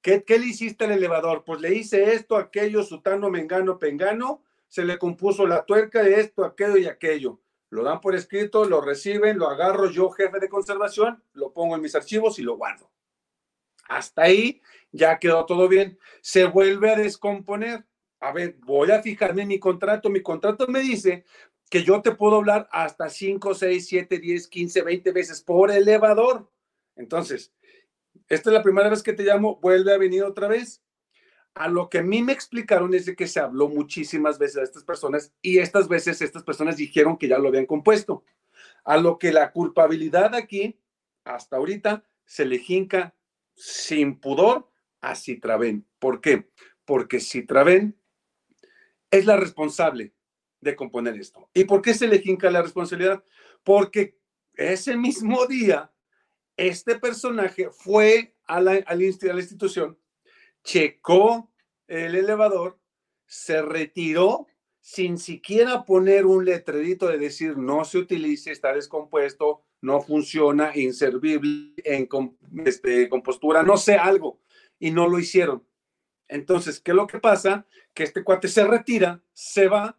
¿Qué, 0.00 0.22
¿Qué, 0.22 0.38
le 0.38 0.46
hiciste 0.46 0.84
al 0.84 0.92
elevador? 0.92 1.42
Pues 1.44 1.60
le 1.60 1.74
hice 1.74 2.14
esto, 2.14 2.36
aquello, 2.36 2.84
sutano, 2.84 3.28
mengano, 3.28 3.78
pengano, 3.78 4.44
se 4.68 4.84
le 4.84 4.98
compuso 4.98 5.46
la 5.46 5.64
tuerca 5.64 6.02
de 6.02 6.20
esto, 6.20 6.44
aquello 6.44 6.76
y 6.76 6.86
aquello. 6.86 7.40
Lo 7.70 7.82
dan 7.82 8.00
por 8.00 8.14
escrito, 8.14 8.64
lo 8.64 8.80
reciben, 8.80 9.38
lo 9.38 9.48
agarro 9.48 9.90
yo, 9.90 10.10
jefe 10.10 10.38
de 10.38 10.48
conservación, 10.48 11.22
lo 11.32 11.52
pongo 11.52 11.76
en 11.76 11.82
mis 11.82 11.94
archivos 11.94 12.38
y 12.38 12.42
lo 12.42 12.56
guardo. 12.56 12.90
Hasta 13.88 14.22
ahí 14.22 14.60
ya 14.92 15.18
quedó 15.18 15.46
todo 15.46 15.68
bien. 15.68 15.98
Se 16.20 16.44
vuelve 16.44 16.90
a 16.90 16.96
descomponer. 16.96 17.86
A 18.20 18.32
ver, 18.32 18.56
voy 18.60 18.90
a 18.90 19.02
fijarme 19.02 19.42
en 19.42 19.48
mi 19.48 19.58
contrato. 19.58 20.10
Mi 20.10 20.22
contrato 20.22 20.66
me 20.68 20.80
dice 20.80 21.24
que 21.70 21.82
yo 21.82 22.00
te 22.02 22.12
puedo 22.12 22.36
hablar 22.36 22.68
hasta 22.70 23.08
5, 23.08 23.54
6, 23.54 23.86
7, 23.86 24.18
10, 24.18 24.48
15, 24.48 24.82
20 24.82 25.12
veces 25.12 25.40
por 25.42 25.70
elevador. 25.70 26.50
Entonces, 26.96 27.52
esta 28.28 28.50
es 28.50 28.54
la 28.54 28.62
primera 28.62 28.88
vez 28.88 29.02
que 29.02 29.12
te 29.12 29.24
llamo, 29.24 29.56
vuelve 29.60 29.92
a 29.92 29.98
venir 29.98 30.24
otra 30.24 30.48
vez 30.48 30.82
a 31.56 31.68
lo 31.68 31.88
que 31.88 31.98
a 31.98 32.02
mí 32.02 32.22
me 32.22 32.34
explicaron 32.34 32.92
es 32.92 33.10
que 33.16 33.26
se 33.26 33.40
habló 33.40 33.70
muchísimas 33.70 34.38
veces 34.38 34.58
a 34.58 34.62
estas 34.62 34.84
personas 34.84 35.32
y 35.40 35.56
estas 35.56 35.88
veces 35.88 36.20
estas 36.20 36.42
personas 36.42 36.76
dijeron 36.76 37.16
que 37.16 37.28
ya 37.28 37.38
lo 37.38 37.48
habían 37.48 37.64
compuesto. 37.64 38.24
A 38.84 38.98
lo 38.98 39.18
que 39.18 39.32
la 39.32 39.52
culpabilidad 39.52 40.34
aquí, 40.34 40.78
hasta 41.24 41.56
ahorita, 41.56 42.04
se 42.26 42.44
le 42.44 42.58
jinca 42.58 43.14
sin 43.54 44.20
pudor 44.20 44.70
a 45.00 45.14
Citraven. 45.14 45.86
¿Por 45.98 46.20
qué? 46.20 46.50
Porque 46.84 47.20
Citraven 47.20 47.98
es 49.10 49.24
la 49.24 49.38
responsable 49.38 50.12
de 50.60 50.76
componer 50.76 51.14
esto. 51.14 51.48
¿Y 51.54 51.64
por 51.64 51.80
qué 51.80 51.94
se 51.94 52.06
le 52.06 52.18
jinca 52.18 52.50
la 52.50 52.60
responsabilidad? 52.60 53.24
Porque 53.64 54.18
ese 54.52 54.94
mismo 54.94 55.46
día, 55.46 55.90
este 56.58 56.98
personaje 56.98 57.70
fue 57.70 58.36
a 58.44 58.60
la, 58.60 58.72
a 58.86 58.94
la 58.94 59.04
institución 59.04 59.98
checó 60.66 61.48
el 61.86 62.16
elevador, 62.16 62.78
se 63.24 63.62
retiró 63.62 64.48
sin 64.80 65.16
siquiera 65.18 65.84
poner 65.84 66.26
un 66.26 66.44
letrerito 66.44 67.06
de 67.06 67.18
decir 67.18 67.56
no 67.56 67.84
se 67.84 67.98
utilice, 67.98 68.50
está 68.50 68.74
descompuesto, 68.74 69.62
no 69.80 70.00
funciona, 70.00 70.76
inservible, 70.76 71.72
en 71.84 72.08
este, 72.64 73.08
compostura, 73.08 73.62
no 73.62 73.76
sé, 73.76 73.94
algo. 73.94 74.40
Y 74.78 74.90
no 74.90 75.08
lo 75.08 75.18
hicieron. 75.18 75.66
Entonces, 76.28 76.80
¿qué 76.80 76.90
es 76.90 76.96
lo 76.96 77.06
que 77.06 77.20
pasa? 77.20 77.66
Que 77.94 78.02
este 78.02 78.24
cuate 78.24 78.48
se 78.48 78.66
retira, 78.66 79.22
se 79.32 79.68
va 79.68 79.98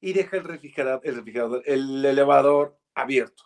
y 0.00 0.12
deja 0.12 0.36
el 0.36 0.44
refrigerador, 0.44 1.00
el, 1.04 1.16
refrigerador, 1.16 1.62
el 1.66 2.04
elevador 2.04 2.78
abierto 2.94 3.44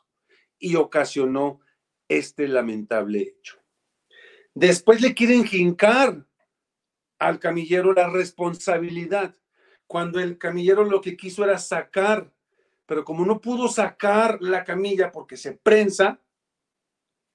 y 0.58 0.76
ocasionó 0.76 1.60
este 2.08 2.46
lamentable 2.46 3.20
hecho. 3.20 3.58
Después 4.54 5.00
le 5.00 5.14
quieren 5.14 5.44
jincar 5.44 6.26
al 7.22 7.38
camillero 7.38 7.92
la 7.92 8.08
responsabilidad, 8.08 9.36
cuando 9.86 10.18
el 10.18 10.38
camillero 10.38 10.84
lo 10.84 11.00
que 11.00 11.16
quiso 11.16 11.44
era 11.44 11.56
sacar, 11.56 12.32
pero 12.84 13.04
como 13.04 13.24
no 13.24 13.40
pudo 13.40 13.68
sacar 13.68 14.42
la 14.42 14.64
camilla 14.64 15.12
porque 15.12 15.36
se 15.36 15.52
prensa, 15.52 16.20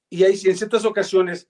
y 0.09 0.25
hay 0.25 0.33
en 0.33 0.57
ciertas 0.57 0.83
ocasiones, 0.83 1.47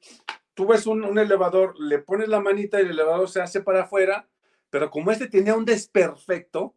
tú 0.53 0.67
ves 0.67 0.85
un, 0.85 1.17
elevador, 1.17 1.79
le 1.79 1.97
pones 1.97 2.27
la 2.27 2.39
manita 2.39 2.79
y 2.79 2.85
el 2.85 2.91
elevador 2.91 3.27
se 3.27 3.41
hace 3.41 3.61
para 3.61 3.83
afuera, 3.83 4.29
pero 4.69 4.91
como 4.91 5.11
este 5.11 5.27
tenía 5.27 5.55
un 5.55 5.65
desperfecto, 5.65 6.75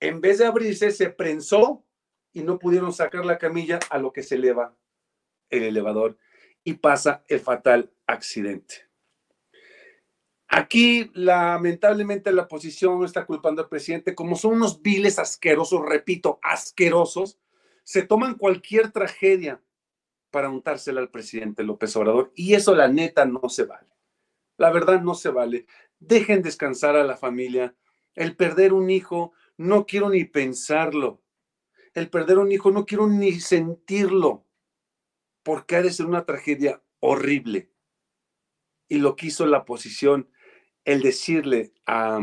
en 0.00 0.20
vez 0.20 0.38
de 0.38 0.46
abrirse, 0.46 0.90
se 0.90 1.10
prensó 1.10 1.84
y 2.32 2.42
no 2.42 2.58
pudieron 2.58 2.92
sacar 2.92 3.24
la 3.24 3.38
camilla 3.38 3.78
a 3.90 3.98
lo 3.98 4.12
que 4.12 4.24
se 4.24 4.34
eleva 4.34 4.74
el 5.50 5.62
elevador 5.62 6.18
y 6.64 6.74
pasa 6.74 7.22
el 7.28 7.38
fatal 7.38 7.92
accidente. 8.08 8.85
Aquí, 10.48 11.10
lamentablemente, 11.14 12.32
la 12.32 12.42
oposición 12.42 13.04
está 13.04 13.26
culpando 13.26 13.62
al 13.62 13.68
presidente, 13.68 14.14
como 14.14 14.36
son 14.36 14.54
unos 14.54 14.80
viles 14.80 15.18
asquerosos, 15.18 15.84
repito, 15.84 16.38
asquerosos, 16.42 17.38
se 17.82 18.02
toman 18.02 18.36
cualquier 18.36 18.90
tragedia 18.92 19.60
para 20.30 20.48
untársela 20.48 21.00
al 21.00 21.10
presidente 21.10 21.64
López 21.64 21.96
Obrador. 21.96 22.32
Y 22.34 22.54
eso, 22.54 22.74
la 22.74 22.88
neta, 22.88 23.24
no 23.24 23.48
se 23.48 23.64
vale. 23.64 23.88
La 24.56 24.70
verdad, 24.70 25.02
no 25.02 25.14
se 25.14 25.30
vale. 25.30 25.66
Dejen 25.98 26.42
descansar 26.42 26.96
a 26.96 27.04
la 27.04 27.16
familia. 27.16 27.74
El 28.14 28.36
perder 28.36 28.72
un 28.72 28.90
hijo, 28.90 29.32
no 29.56 29.86
quiero 29.86 30.10
ni 30.10 30.24
pensarlo. 30.24 31.22
El 31.94 32.08
perder 32.08 32.38
un 32.38 32.52
hijo, 32.52 32.70
no 32.70 32.86
quiero 32.86 33.06
ni 33.08 33.40
sentirlo, 33.40 34.46
porque 35.42 35.76
ha 35.76 35.82
de 35.82 35.92
ser 35.92 36.06
una 36.06 36.24
tragedia 36.24 36.82
horrible. 37.00 37.70
Y 38.88 38.98
lo 38.98 39.16
que 39.16 39.26
hizo 39.26 39.46
la 39.46 39.58
oposición 39.58 40.28
el 40.86 41.02
decirle 41.02 41.72
a, 41.84 42.20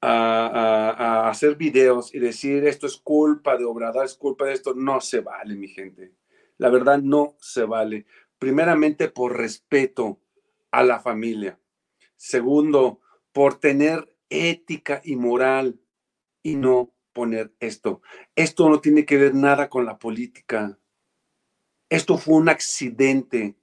a, 0.00 1.28
hacer 1.28 1.54
videos 1.54 2.14
y 2.14 2.18
decir 2.18 2.66
esto 2.66 2.86
es 2.86 2.96
culpa 2.96 3.56
de 3.58 3.64
Obrador, 3.64 4.06
es 4.06 4.14
culpa 4.14 4.46
de 4.46 4.54
esto, 4.54 4.74
no 4.74 5.00
se 5.00 5.20
vale, 5.20 5.54
mi 5.54 5.68
gente. 5.68 6.14
La 6.56 6.70
verdad 6.70 6.98
no 6.98 7.36
se 7.38 7.64
vale. 7.64 8.06
Primeramente 8.38 9.08
por 9.08 9.36
respeto 9.36 10.18
a 10.70 10.82
la 10.82 10.98
familia. 10.98 11.60
Segundo, 12.16 13.00
por 13.32 13.60
tener 13.60 14.16
ética 14.30 15.02
y 15.04 15.16
moral 15.16 15.78
y 16.42 16.56
no 16.56 16.94
poner 17.12 17.52
esto. 17.60 18.00
Esto 18.34 18.70
no 18.70 18.80
tiene 18.80 19.04
que 19.04 19.18
ver 19.18 19.34
nada 19.34 19.68
con 19.68 19.84
la 19.84 19.98
política. 19.98 20.78
Esto 21.90 22.16
fue 22.16 22.36
un 22.36 22.48
accidente 22.48 23.56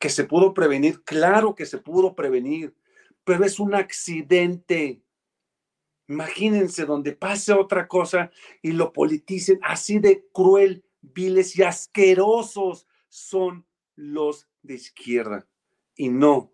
que 0.00 0.08
se 0.08 0.24
pudo 0.24 0.54
prevenir, 0.54 1.04
claro 1.04 1.54
que 1.54 1.66
se 1.66 1.76
pudo 1.76 2.16
prevenir, 2.16 2.74
pero 3.22 3.44
es 3.44 3.60
un 3.60 3.74
accidente. 3.74 5.02
Imagínense 6.08 6.86
donde 6.86 7.12
pase 7.12 7.52
otra 7.52 7.86
cosa 7.86 8.32
y 8.62 8.72
lo 8.72 8.94
politicen 8.94 9.60
así 9.62 9.98
de 9.98 10.26
cruel, 10.32 10.82
viles 11.02 11.56
y 11.56 11.62
asquerosos 11.62 12.88
son 13.08 13.66
los 13.94 14.48
de 14.62 14.74
izquierda. 14.74 15.46
Y 15.94 16.08
no, 16.08 16.50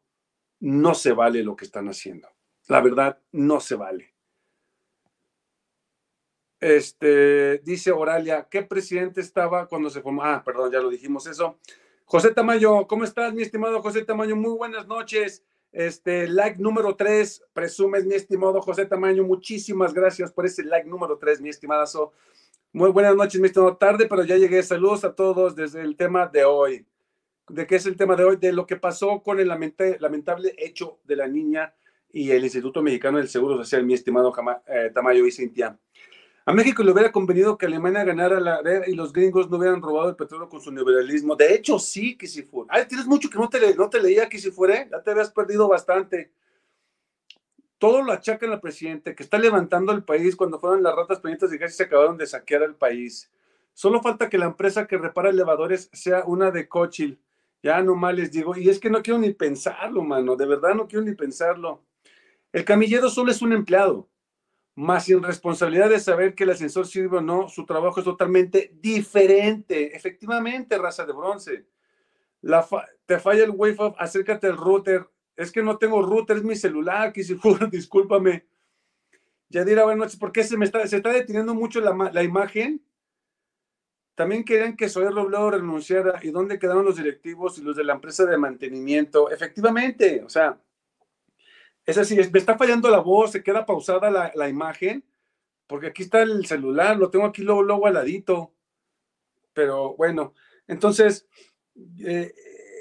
no 0.58 0.94
se 0.94 1.12
vale 1.12 1.44
lo 1.44 1.54
que 1.54 1.66
están 1.66 1.88
haciendo. 1.88 2.28
La 2.66 2.80
verdad, 2.80 3.22
no 3.30 3.60
se 3.60 3.76
vale. 3.76 4.12
Este, 6.58 7.58
dice 7.58 7.92
Oralia, 7.92 8.48
¿qué 8.50 8.62
presidente 8.62 9.20
estaba 9.20 9.68
cuando 9.68 9.88
se 9.88 10.00
formó? 10.00 10.24
Ah, 10.24 10.42
perdón, 10.44 10.72
ya 10.72 10.80
lo 10.80 10.90
dijimos 10.90 11.28
eso. 11.28 11.60
José 12.08 12.32
Tamayo, 12.32 12.86
¿cómo 12.86 13.02
estás, 13.02 13.34
mi 13.34 13.42
estimado 13.42 13.82
José 13.82 14.04
Tamayo? 14.04 14.36
Muy 14.36 14.52
buenas 14.52 14.86
noches. 14.86 15.42
Este, 15.72 16.28
like 16.28 16.56
número 16.62 16.94
3, 16.94 17.46
presumes, 17.52 18.06
mi 18.06 18.14
estimado 18.14 18.62
José 18.62 18.86
Tamayo. 18.86 19.24
Muchísimas 19.24 19.92
gracias 19.92 20.30
por 20.30 20.46
ese 20.46 20.62
like 20.62 20.88
número 20.88 21.18
3, 21.18 21.40
mi 21.40 21.48
estimadazo. 21.48 22.12
Muy 22.72 22.92
buenas 22.92 23.16
noches, 23.16 23.40
mi 23.40 23.48
estimado. 23.48 23.76
Tarde, 23.76 24.06
pero 24.06 24.22
ya 24.22 24.36
llegué. 24.36 24.62
Saludos 24.62 25.04
a 25.04 25.16
todos 25.16 25.56
desde 25.56 25.82
el 25.82 25.96
tema 25.96 26.28
de 26.28 26.44
hoy. 26.44 26.86
¿De 27.48 27.66
qué 27.66 27.74
es 27.74 27.86
el 27.86 27.96
tema 27.96 28.14
de 28.14 28.22
hoy? 28.22 28.36
De 28.36 28.52
lo 28.52 28.68
que 28.68 28.76
pasó 28.76 29.20
con 29.24 29.40
el 29.40 29.48
lamentable 29.48 30.54
hecho 30.58 31.00
de 31.02 31.16
la 31.16 31.26
niña 31.26 31.74
y 32.12 32.30
el 32.30 32.44
Instituto 32.44 32.82
Mexicano 32.82 33.18
del 33.18 33.28
Seguro 33.28 33.56
Social, 33.56 33.84
mi 33.84 33.94
estimado 33.94 34.32
eh, 34.68 34.92
Tamayo 34.94 35.26
y 35.26 35.32
Cintia. 35.32 35.76
A 36.48 36.52
México 36.52 36.84
le 36.84 36.92
hubiera 36.92 37.10
convenido 37.10 37.58
que 37.58 37.66
Alemania 37.66 38.04
ganara 38.04 38.38
la 38.38 38.62
guerra 38.62 38.84
y 38.86 38.94
los 38.94 39.12
gringos 39.12 39.50
no 39.50 39.56
hubieran 39.56 39.82
robado 39.82 40.10
el 40.10 40.14
petróleo 40.14 40.48
con 40.48 40.60
su 40.60 40.70
neoliberalismo. 40.70 41.34
De 41.34 41.52
hecho, 41.52 41.76
sí, 41.80 42.16
que 42.16 42.28
si 42.28 42.44
fuera. 42.44 42.72
Ay, 42.72 42.86
tienes 42.86 43.04
mucho 43.04 43.28
que 43.28 43.36
no 43.36 43.48
te, 43.48 43.74
no 43.74 43.90
te 43.90 44.00
leía 44.00 44.28
que 44.28 44.38
si 44.38 44.52
fuera, 44.52 44.88
ya 44.88 45.02
te 45.02 45.10
habías 45.10 45.32
perdido 45.32 45.66
bastante. 45.66 46.30
Todo 47.78 48.00
lo 48.00 48.12
achacan 48.12 48.52
al 48.52 48.60
presidente, 48.60 49.16
que 49.16 49.24
está 49.24 49.38
levantando 49.38 49.90
el 49.90 50.04
país 50.04 50.36
cuando 50.36 50.60
fueron 50.60 50.84
las 50.84 50.94
ratas 50.94 51.18
pendientes 51.18 51.52
y 51.52 51.58
casi 51.58 51.74
se 51.74 51.82
acabaron 51.82 52.16
de 52.16 52.28
saquear 52.28 52.62
el 52.62 52.76
país. 52.76 53.28
Solo 53.74 54.00
falta 54.00 54.30
que 54.30 54.38
la 54.38 54.46
empresa 54.46 54.86
que 54.86 54.98
repara 54.98 55.30
elevadores 55.30 55.90
sea 55.92 56.22
una 56.26 56.52
de 56.52 56.68
Cochil. 56.68 57.18
Ya 57.60 57.82
nomás 57.82 58.14
les 58.14 58.30
digo, 58.30 58.56
y 58.56 58.68
es 58.68 58.78
que 58.78 58.88
no 58.88 59.02
quiero 59.02 59.18
ni 59.18 59.32
pensarlo, 59.32 60.00
mano, 60.00 60.36
de 60.36 60.46
verdad 60.46 60.76
no 60.76 60.86
quiero 60.86 61.04
ni 61.04 61.16
pensarlo. 61.16 61.82
El 62.52 62.64
camillero 62.64 63.10
solo 63.10 63.32
es 63.32 63.42
un 63.42 63.52
empleado 63.52 64.08
más 64.76 65.06
sin 65.06 65.22
responsabilidad 65.22 65.88
de 65.88 65.98
saber 65.98 66.34
que 66.34 66.44
el 66.44 66.50
ascensor 66.50 66.86
sirve 66.86 67.16
o 67.16 67.20
no, 67.22 67.48
su 67.48 67.64
trabajo 67.64 67.98
es 67.98 68.04
totalmente 68.04 68.72
diferente. 68.74 69.96
Efectivamente, 69.96 70.76
raza 70.76 71.06
de 71.06 71.14
bronce. 71.14 71.66
Te 73.06 73.18
falla 73.18 73.44
el 73.44 73.52
Wi-Fi, 73.54 73.94
acércate 73.98 74.46
al 74.46 74.58
router. 74.58 75.08
Es 75.34 75.50
que 75.50 75.62
no 75.62 75.78
tengo 75.78 76.02
router, 76.02 76.36
es 76.36 76.44
mi 76.44 76.56
celular, 76.56 77.12
que 77.12 77.24
si 77.24 77.38
discúlpame. 77.70 78.46
Yadira, 79.48 79.84
buenas 79.84 79.98
noches. 79.98 80.18
¿Por 80.18 80.30
qué 80.30 80.44
se 80.44 80.58
me 80.58 80.66
está, 80.66 80.86
se 80.86 80.96
está 80.98 81.10
deteniendo 81.10 81.54
mucho 81.54 81.80
la, 81.80 82.10
la 82.12 82.22
imagen? 82.22 82.84
También 84.14 84.44
querían 84.44 84.76
que 84.76 84.90
Soy 84.90 85.08
Robledo 85.08 85.52
renunciara. 85.52 86.20
¿Y 86.22 86.30
dónde 86.30 86.58
quedaron 86.58 86.84
los 86.84 86.96
directivos 86.96 87.56
y 87.58 87.62
los 87.62 87.76
de 87.76 87.84
la 87.84 87.94
empresa 87.94 88.26
de 88.26 88.36
mantenimiento? 88.36 89.30
Efectivamente, 89.30 90.22
o 90.22 90.28
sea, 90.28 90.60
es 91.86 91.98
así, 91.98 92.16
me 92.16 92.38
está 92.38 92.58
fallando 92.58 92.90
la 92.90 92.98
voz, 92.98 93.30
se 93.32 93.42
queda 93.42 93.64
pausada 93.64 94.32
la, 94.34 94.48
imagen, 94.48 95.04
porque 95.68 95.86
aquí 95.86 96.02
está 96.02 96.22
el 96.22 96.44
celular, 96.46 96.96
lo 96.96 97.10
tengo 97.10 97.24
aquí 97.24 97.42
luego, 97.42 97.62
luego 97.62 97.86
al. 97.86 98.04
Pero 99.52 99.94
bueno, 99.94 100.34
entonces, 100.66 101.26
eh, 102.04 102.34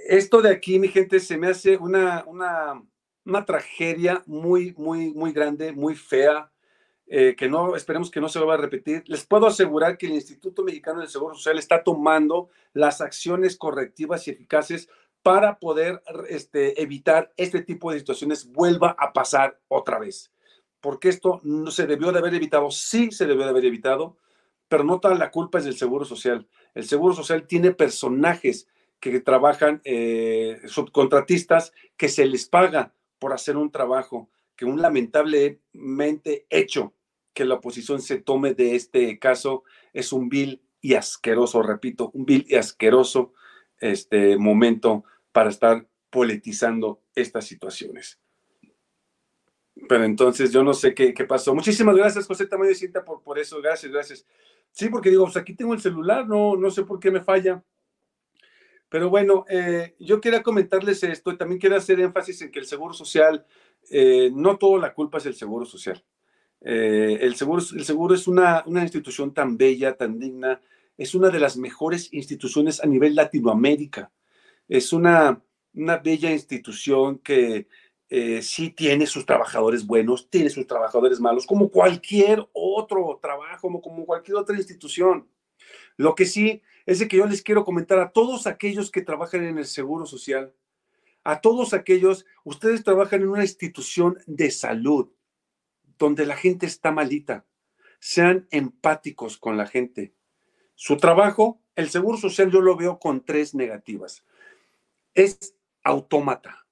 esto 0.08 0.42
de 0.42 0.50
aquí, 0.50 0.80
mi 0.80 0.88
gente, 0.88 1.20
se 1.20 1.38
me 1.38 1.48
hace 1.48 1.78
una, 1.78 2.24
una, 2.26 2.84
una 3.26 3.46
tragedia 3.46 4.24
muy, 4.26 4.74
muy, 4.78 5.14
muy 5.14 5.32
grande, 5.32 5.72
muy 5.72 5.96
fea, 5.96 6.52
eh, 7.08 7.36
que 7.38 7.48
no, 7.48 7.76
esperemos 7.76 8.10
que 8.10 8.20
no 8.20 8.30
se 8.30 8.40
vuelva 8.40 8.56
a 8.56 8.58
repetir. 8.58 9.04
Les 9.06 9.26
puedo 9.26 9.46
asegurar 9.46 9.98
que 9.98 10.08
el 10.08 10.14
Instituto 10.14 10.64
Mexicano 10.64 11.02
del 11.02 11.10
Seguro 11.10 11.36
Social 11.36 11.60
está 11.60 11.84
tomando 11.84 12.50
las 12.74 13.02
acciones 13.02 13.56
correctivas 13.56 14.28
y 14.28 14.32
eficaces 14.32 14.90
para 15.26 15.58
poder 15.58 16.04
este, 16.30 16.80
evitar 16.80 17.34
este 17.36 17.64
tipo 17.64 17.92
de 17.92 17.98
situaciones 17.98 18.46
vuelva 18.52 18.96
a 19.00 19.12
pasar 19.12 19.60
otra 19.68 19.98
vez. 19.98 20.32
Porque 20.80 21.10
esto 21.10 21.42
no 21.42 21.72
se 21.72 21.88
debió 21.88 22.12
de 22.12 22.20
haber 22.20 22.36
evitado, 22.36 22.70
sí 22.70 23.12
se 23.12 23.26
debió 23.26 23.44
de 23.44 23.50
haber 23.50 23.66
evitado, 23.66 24.18
pero 24.68 24.84
no 24.84 25.00
toda 25.00 25.16
la 25.16 25.32
culpa 25.32 25.58
es 25.58 25.66
del 25.66 25.78
Seguro 25.78 26.06
Social. 26.06 26.48
El 26.76 26.84
Seguro 26.84 27.16
Social 27.16 27.48
tiene 27.48 27.72
personajes 27.72 28.68
que 29.00 29.20
trabajan, 29.20 29.82
eh, 29.84 30.62
subcontratistas, 30.68 31.74
que 31.98 32.08
se 32.08 32.28
les 32.28 32.48
paga 32.48 32.94
por 33.18 33.34
hacer 33.34 33.58
un 33.58 33.72
trabajo, 33.72 34.30
que 34.56 34.66
un 34.66 34.80
lamentablemente 34.80 36.46
hecho 36.52 36.94
que 37.34 37.46
la 37.46 37.56
oposición 37.56 38.00
se 38.00 38.22
tome 38.22 38.54
de 38.54 38.76
este 38.76 39.18
caso 39.18 39.64
es 39.92 40.14
un 40.14 40.30
vil 40.30 40.62
y 40.82 40.94
asqueroso, 40.94 41.64
repito, 41.64 42.12
un 42.14 42.26
vil 42.28 42.46
y 42.48 42.58
asqueroso 42.58 43.34
este 43.80 44.38
momento 44.38 45.04
para 45.36 45.50
estar 45.50 45.86
politizando 46.10 47.02
estas 47.14 47.46
situaciones. 47.46 48.22
Pero 49.90 50.06
entonces 50.06 50.50
yo 50.50 50.64
no 50.64 50.74
sé 50.74 50.94
qué, 50.94 51.14
qué 51.14 51.26
pasó. 51.26 51.54
Muchísimas 51.54 51.94
gracias, 51.94 52.26
José 52.26 52.48
Tamayo 52.48 52.74
Cinta, 52.74 53.04
por, 53.04 53.38
eso. 53.38 53.62
Gracias, 53.62 53.92
gracias. 53.92 54.26
Sí, 54.72 54.88
porque 54.88 55.10
digo, 55.10 55.26
pues 55.26 55.36
aquí 55.36 55.54
tengo 55.54 55.74
el 55.74 55.82
celular, 55.82 56.26
no, 56.26 56.56
no 56.56 56.72
sé 56.72 56.86
por 56.86 57.02
qué 57.02 57.12
me 57.12 57.20
falla. 57.20 57.62
Pero 58.88 59.10
bueno, 59.10 59.44
eh, 59.50 59.98
yo 60.00 60.22
quería 60.22 60.42
comentarles 60.42 61.04
esto 61.04 61.34
y 61.34 61.38
también 61.38 61.60
quiero 61.60 61.76
hacer 61.76 62.00
énfasis 62.00 62.42
en 62.44 62.52
que 62.52 62.60
el 62.60 62.66
Seguro 62.66 62.94
Social, 62.94 63.46
eh, 63.92 64.32
no 64.34 64.58
toda 64.58 64.80
la 64.80 64.94
culpa 64.94 65.18
es 65.18 65.26
el 65.26 65.36
Seguro 65.36 65.66
Social. 65.66 66.02
Eh, 66.62 67.18
el, 67.20 67.36
seguro, 67.36 68.16
es 68.16 68.28
una 68.30 68.64
institución 68.82 69.34
tan 69.34 69.58
bella, 69.58 69.98
tan 69.98 70.18
digna, 70.18 70.62
es 70.98 71.14
una 71.14 71.30
de 71.30 71.42
las 71.42 71.58
mejores 71.58 72.14
instituciones 72.14 72.82
a 72.82 72.88
nivel 72.88 73.16
Latinoamérica 73.16 74.14
es 74.68 74.94
una, 74.94 75.44
una 75.74 75.98
bella 75.98 76.32
institución 76.32 77.20
que 77.20 77.68
eh, 78.10 78.42
sí 78.42 78.70
tiene 78.70 79.08
sus 79.08 79.26
trabajadores 79.26 79.86
buenos, 79.86 80.30
tiene 80.30 80.50
sus 80.50 80.68
trabajadores 80.68 81.20
malos, 81.20 81.46
como 81.46 81.70
cualquier 81.70 82.48
otro 82.54 83.20
trabajo, 83.22 83.82
como, 83.82 84.06
cualquier 84.06 84.38
otra 84.38 84.56
institución. 84.56 85.28
Lo 85.98 86.14
que 86.14 86.26
sí 86.26 86.62
es 86.86 87.06
que 87.08 87.18
yo 87.18 87.26
les 87.26 87.42
quiero 87.42 87.66
comentar 87.66 88.00
a 88.00 88.12
todos 88.12 88.48
aquellos 88.48 88.92
que 88.92 89.02
trabajan 89.02 89.44
en 89.44 89.58
el 89.58 89.66
Seguro 89.66 90.06
Social, 90.06 90.54
a 91.24 91.42
todos 91.42 91.74
aquellos, 91.74 92.26
ustedes 92.44 92.84
trabajan 92.84 93.24
en 93.24 93.30
una 93.30 93.42
institución 93.42 94.20
de 94.28 94.52
salud 94.52 95.10
donde 95.98 96.28
la 96.28 96.36
gente 96.36 96.68
está 96.68 96.92
malita. 96.92 97.46
Sean 98.00 98.48
empáticos 98.52 99.38
con 99.38 99.58
la 99.58 99.66
gente. 99.66 100.14
Su 100.76 100.98
trabajo, 100.98 101.60
el 101.76 101.90
Seguro 101.90 102.20
Social, 102.20 102.52
yo 102.52 102.62
lo 102.62 102.76
veo 102.76 103.00
con 103.00 103.26
tres 103.26 103.56
negativas 103.56 104.24
es 105.16 105.56
autómata. 105.84 106.68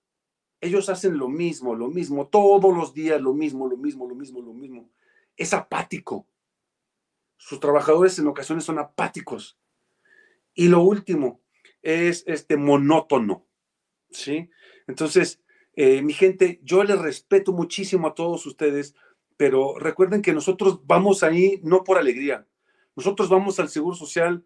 Ellos 0.61 0.89
hacen 0.89 1.17
lo 1.17 1.27
mismo, 1.27 1.75
lo 1.75 1.89
mismo, 1.89 2.27
todos 2.27 2.75
los 2.75 2.93
días 2.93 3.19
lo 3.19 3.33
mismo, 3.33 3.67
lo 3.67 3.77
mismo, 3.77 4.07
lo 4.07 4.15
mismo, 4.15 4.41
lo 4.41 4.53
mismo. 4.53 4.89
Es 5.35 5.53
apático. 5.53 6.27
Sus 7.37 7.59
trabajadores 7.59 8.19
en 8.19 8.27
ocasiones 8.27 8.63
son 8.63 8.79
apáticos. 8.79 9.57
Y 10.53 10.67
lo 10.67 10.81
último 10.81 11.41
es 11.81 12.23
este 12.27 12.55
monótono. 12.55 13.45
¿Sí? 14.09 14.49
Entonces, 14.87 15.41
eh, 15.75 16.01
mi 16.01 16.13
gente, 16.13 16.59
yo 16.63 16.83
les 16.83 16.99
respeto 16.99 17.51
muchísimo 17.51 18.07
a 18.07 18.13
todos 18.13 18.45
ustedes, 18.45 18.95
pero 19.37 19.77
recuerden 19.79 20.21
que 20.21 20.33
nosotros 20.33 20.85
vamos 20.85 21.23
ahí 21.23 21.59
no 21.63 21.83
por 21.83 21.97
alegría. 21.97 22.47
Nosotros 22.95 23.27
vamos 23.27 23.59
al 23.59 23.69
Seguro 23.69 23.95
Social 23.95 24.45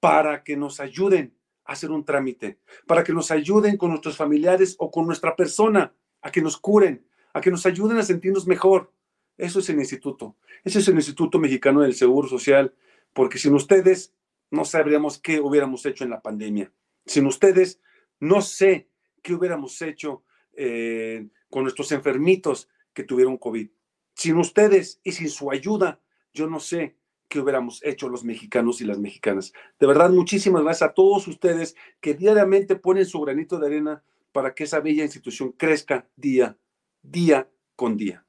para 0.00 0.44
que 0.44 0.56
nos 0.56 0.78
ayuden 0.80 1.35
hacer 1.66 1.90
un 1.90 2.04
trámite, 2.04 2.58
para 2.86 3.02
que 3.02 3.12
nos 3.12 3.30
ayuden 3.30 3.76
con 3.76 3.90
nuestros 3.90 4.16
familiares 4.16 4.76
o 4.78 4.90
con 4.90 5.06
nuestra 5.06 5.34
persona, 5.36 5.94
a 6.22 6.30
que 6.30 6.42
nos 6.42 6.56
curen, 6.56 7.06
a 7.32 7.40
que 7.40 7.50
nos 7.50 7.66
ayuden 7.66 7.98
a 7.98 8.02
sentirnos 8.02 8.46
mejor. 8.46 8.92
Eso 9.36 9.58
es 9.58 9.68
el 9.68 9.78
instituto. 9.78 10.36
Ese 10.64 10.78
es 10.78 10.88
el 10.88 10.94
Instituto 10.94 11.38
Mexicano 11.38 11.82
del 11.82 11.94
Seguro 11.94 12.28
Social, 12.28 12.74
porque 13.12 13.38
sin 13.38 13.54
ustedes 13.54 14.14
no 14.50 14.64
sabríamos 14.64 15.18
qué 15.18 15.40
hubiéramos 15.40 15.84
hecho 15.86 16.04
en 16.04 16.10
la 16.10 16.22
pandemia. 16.22 16.72
Sin 17.04 17.26
ustedes 17.26 17.80
no 18.20 18.40
sé 18.40 18.88
qué 19.22 19.34
hubiéramos 19.34 19.80
hecho 19.82 20.24
eh, 20.54 21.28
con 21.50 21.62
nuestros 21.62 21.92
enfermitos 21.92 22.68
que 22.92 23.04
tuvieron 23.04 23.36
COVID. 23.36 23.68
Sin 24.14 24.38
ustedes 24.38 25.00
y 25.02 25.12
sin 25.12 25.28
su 25.28 25.50
ayuda, 25.50 26.00
yo 26.32 26.48
no 26.48 26.60
sé 26.60 26.96
que 27.28 27.40
hubiéramos 27.40 27.82
hecho 27.84 28.08
los 28.08 28.24
mexicanos 28.24 28.80
y 28.80 28.84
las 28.84 28.98
mexicanas. 28.98 29.52
De 29.78 29.86
verdad, 29.86 30.10
muchísimas 30.10 30.62
gracias 30.62 30.90
a 30.90 30.94
todos 30.94 31.26
ustedes 31.28 31.76
que 32.00 32.14
diariamente 32.14 32.76
ponen 32.76 33.06
su 33.06 33.20
granito 33.20 33.58
de 33.58 33.66
arena 33.66 34.02
para 34.32 34.54
que 34.54 34.64
esa 34.64 34.80
bella 34.80 35.02
institución 35.02 35.52
crezca 35.52 36.06
día, 36.16 36.56
día 37.02 37.48
con 37.74 37.96
día. 37.96 38.24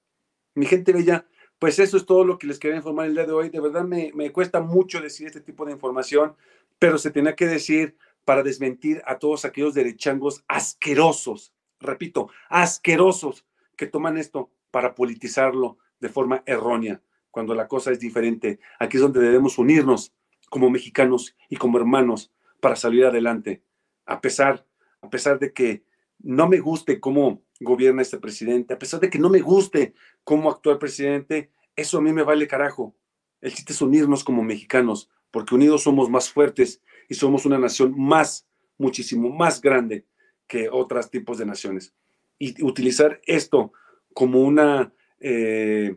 Mi 0.55 0.65
gente 0.65 0.93
bella, 0.93 1.27
pues 1.59 1.79
eso 1.79 1.97
es 1.97 2.05
todo 2.05 2.23
lo 2.23 2.37
que 2.37 2.47
les 2.47 2.59
quería 2.59 2.77
informar 2.77 3.07
el 3.07 3.13
día 3.13 3.25
de 3.25 3.33
hoy. 3.33 3.49
De 3.49 3.59
verdad 3.59 3.83
me, 3.83 4.11
me 4.13 4.31
cuesta 4.31 4.61
mucho 4.61 5.01
decir 5.01 5.27
este 5.27 5.41
tipo 5.41 5.65
de 5.65 5.73
información, 5.73 6.35
pero 6.79 6.97
se 6.97 7.11
tenía 7.11 7.35
que 7.35 7.45
decir 7.45 7.97
para 8.25 8.43
desmentir 8.43 9.01
a 9.05 9.19
todos 9.19 9.45
aquellos 9.45 9.73
derechangos 9.73 10.43
asquerosos, 10.47 11.53
repito, 11.79 12.29
asquerosos 12.49 13.45
que 13.75 13.87
toman 13.87 14.17
esto 14.17 14.51
para 14.71 14.95
politizarlo 14.95 15.77
de 15.99 16.09
forma 16.09 16.43
errónea 16.45 17.01
cuando 17.31 17.53
la 17.55 17.67
cosa 17.67 17.91
es 17.91 17.99
diferente. 17.99 18.59
Aquí 18.79 18.97
es 18.97 19.01
donde 19.01 19.19
debemos 19.19 19.57
unirnos 19.57 20.13
como 20.49 20.69
mexicanos 20.69 21.35
y 21.49 21.57
como 21.57 21.77
hermanos 21.77 22.31
para 22.59 22.75
salir 22.75 23.05
adelante, 23.05 23.63
a 24.05 24.21
pesar, 24.21 24.65
a 25.01 25.09
pesar 25.09 25.39
de 25.39 25.53
que 25.53 25.83
no 26.19 26.47
me 26.47 26.59
guste 26.59 26.99
cómo 26.99 27.43
gobierna 27.59 28.01
este 28.01 28.17
presidente, 28.17 28.73
a 28.73 28.79
pesar 28.79 28.99
de 28.99 29.09
que 29.09 29.19
no 29.19 29.29
me 29.29 29.41
guste 29.41 29.93
cómo 30.23 30.49
actúa 30.49 30.73
el 30.73 30.79
presidente, 30.79 31.51
eso 31.75 31.97
a 31.97 32.01
mí 32.01 32.11
me 32.11 32.23
vale 32.23 32.47
carajo. 32.47 32.95
El 33.41 33.53
chiste 33.53 33.73
es 33.73 33.81
unirnos 33.81 34.23
como 34.23 34.43
mexicanos, 34.43 35.09
porque 35.31 35.55
unidos 35.55 35.83
somos 35.83 36.09
más 36.09 36.31
fuertes 36.31 36.81
y 37.09 37.15
somos 37.15 37.45
una 37.45 37.59
nación 37.59 37.93
más, 37.97 38.47
muchísimo 38.77 39.29
más 39.29 39.61
grande 39.61 40.05
que 40.47 40.69
otros 40.69 41.11
tipos 41.11 41.37
de 41.37 41.45
naciones. 41.45 41.93
Y 42.39 42.63
utilizar 42.63 43.21
esto 43.25 43.73
como 44.13 44.41
una 44.41 44.93
eh, 45.19 45.95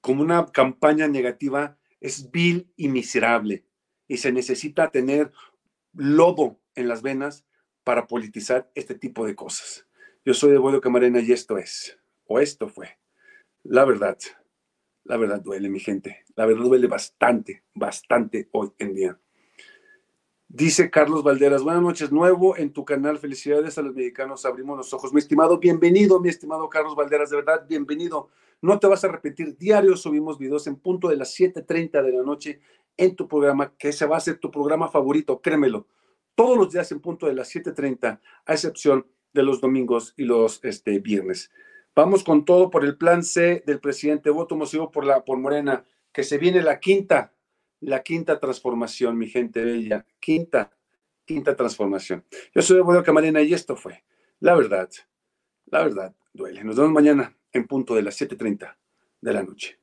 como 0.00 0.22
una 0.22 0.46
campaña 0.46 1.08
negativa 1.08 1.78
es 2.00 2.30
vil 2.30 2.72
y 2.76 2.88
miserable 2.88 3.64
y 4.06 4.18
se 4.18 4.32
necesita 4.32 4.90
tener 4.90 5.32
lodo 5.92 6.60
en 6.74 6.88
las 6.88 7.02
venas 7.02 7.44
para 7.84 8.06
politizar 8.06 8.70
este 8.74 8.94
tipo 8.94 9.26
de 9.26 9.34
cosas. 9.34 9.86
Yo 10.24 10.34
soy 10.34 10.52
de 10.52 10.58
Bodo 10.58 10.80
Camarena 10.80 11.20
y 11.20 11.32
esto 11.32 11.58
es, 11.58 11.98
o 12.26 12.38
esto 12.40 12.68
fue, 12.68 12.98
la 13.62 13.84
verdad, 13.84 14.18
La 15.04 15.16
verdad 15.16 15.40
duele, 15.40 15.70
mi 15.70 15.80
gente. 15.80 16.24
La 16.36 16.44
verdad 16.44 16.64
duele 16.64 16.86
bastante, 16.86 17.64
bastante 17.74 18.48
hoy 18.52 18.72
en 18.78 18.94
día. 18.94 19.18
Dice 20.50 20.88
Carlos 20.88 21.22
Valderas, 21.22 21.62
buenas 21.62 21.82
noches, 21.82 22.10
nuevo 22.10 22.56
en 22.56 22.72
tu 22.72 22.82
canal, 22.82 23.18
felicidades 23.18 23.76
a 23.76 23.82
los 23.82 23.94
mexicanos, 23.94 24.46
abrimos 24.46 24.78
los 24.78 24.94
ojos. 24.94 25.12
Mi 25.12 25.18
estimado, 25.18 25.58
bienvenido, 25.58 26.20
mi 26.20 26.30
estimado 26.30 26.70
Carlos 26.70 26.96
Valderas, 26.96 27.28
de 27.28 27.36
verdad, 27.36 27.66
bienvenido. 27.68 28.30
No 28.62 28.78
te 28.78 28.86
vas 28.86 29.04
a 29.04 29.08
repetir, 29.08 29.58
diario 29.58 29.94
subimos 29.94 30.38
videos 30.38 30.66
en 30.66 30.76
punto 30.76 31.08
de 31.08 31.16
las 31.16 31.38
7.30 31.38 32.02
de 32.02 32.12
la 32.12 32.22
noche 32.22 32.60
en 32.96 33.14
tu 33.14 33.28
programa, 33.28 33.74
que 33.76 33.90
ese 33.90 34.06
va 34.06 34.16
a 34.16 34.20
ser 34.20 34.38
tu 34.38 34.50
programa 34.50 34.88
favorito, 34.88 35.38
créemelo. 35.42 35.86
Todos 36.34 36.56
los 36.56 36.72
días 36.72 36.90
en 36.92 37.00
punto 37.00 37.26
de 37.26 37.34
las 37.34 37.54
7.30, 37.54 38.18
a 38.46 38.52
excepción 38.54 39.06
de 39.34 39.42
los 39.42 39.60
domingos 39.60 40.14
y 40.16 40.24
los 40.24 40.64
este, 40.64 40.98
viernes. 40.98 41.50
Vamos 41.94 42.24
con 42.24 42.46
todo 42.46 42.70
por 42.70 42.86
el 42.86 42.96
plan 42.96 43.22
C 43.22 43.62
del 43.66 43.80
presidente, 43.80 44.30
voto 44.30 44.56
masivo 44.56 44.90
por, 44.90 45.04
la, 45.04 45.26
por 45.26 45.36
Morena, 45.36 45.84
que 46.10 46.24
se 46.24 46.38
viene 46.38 46.62
la 46.62 46.80
quinta 46.80 47.34
la 47.80 48.02
quinta 48.02 48.38
transformación, 48.38 49.16
mi 49.16 49.28
gente 49.28 49.64
bella. 49.64 50.04
Quinta, 50.20 50.70
quinta 51.24 51.54
transformación. 51.56 52.24
Yo 52.54 52.62
soy 52.62 52.78
Eduardo 52.78 53.02
Camarena 53.02 53.42
y 53.42 53.54
esto 53.54 53.76
fue 53.76 54.04
La 54.40 54.54
Verdad. 54.54 54.90
La 55.66 55.82
Verdad 55.82 56.14
duele. 56.32 56.64
Nos 56.64 56.76
vemos 56.76 56.92
mañana 56.92 57.36
en 57.52 57.66
punto 57.66 57.94
de 57.94 58.02
las 58.02 58.20
7.30 58.20 58.76
de 59.20 59.32
la 59.32 59.42
noche. 59.42 59.78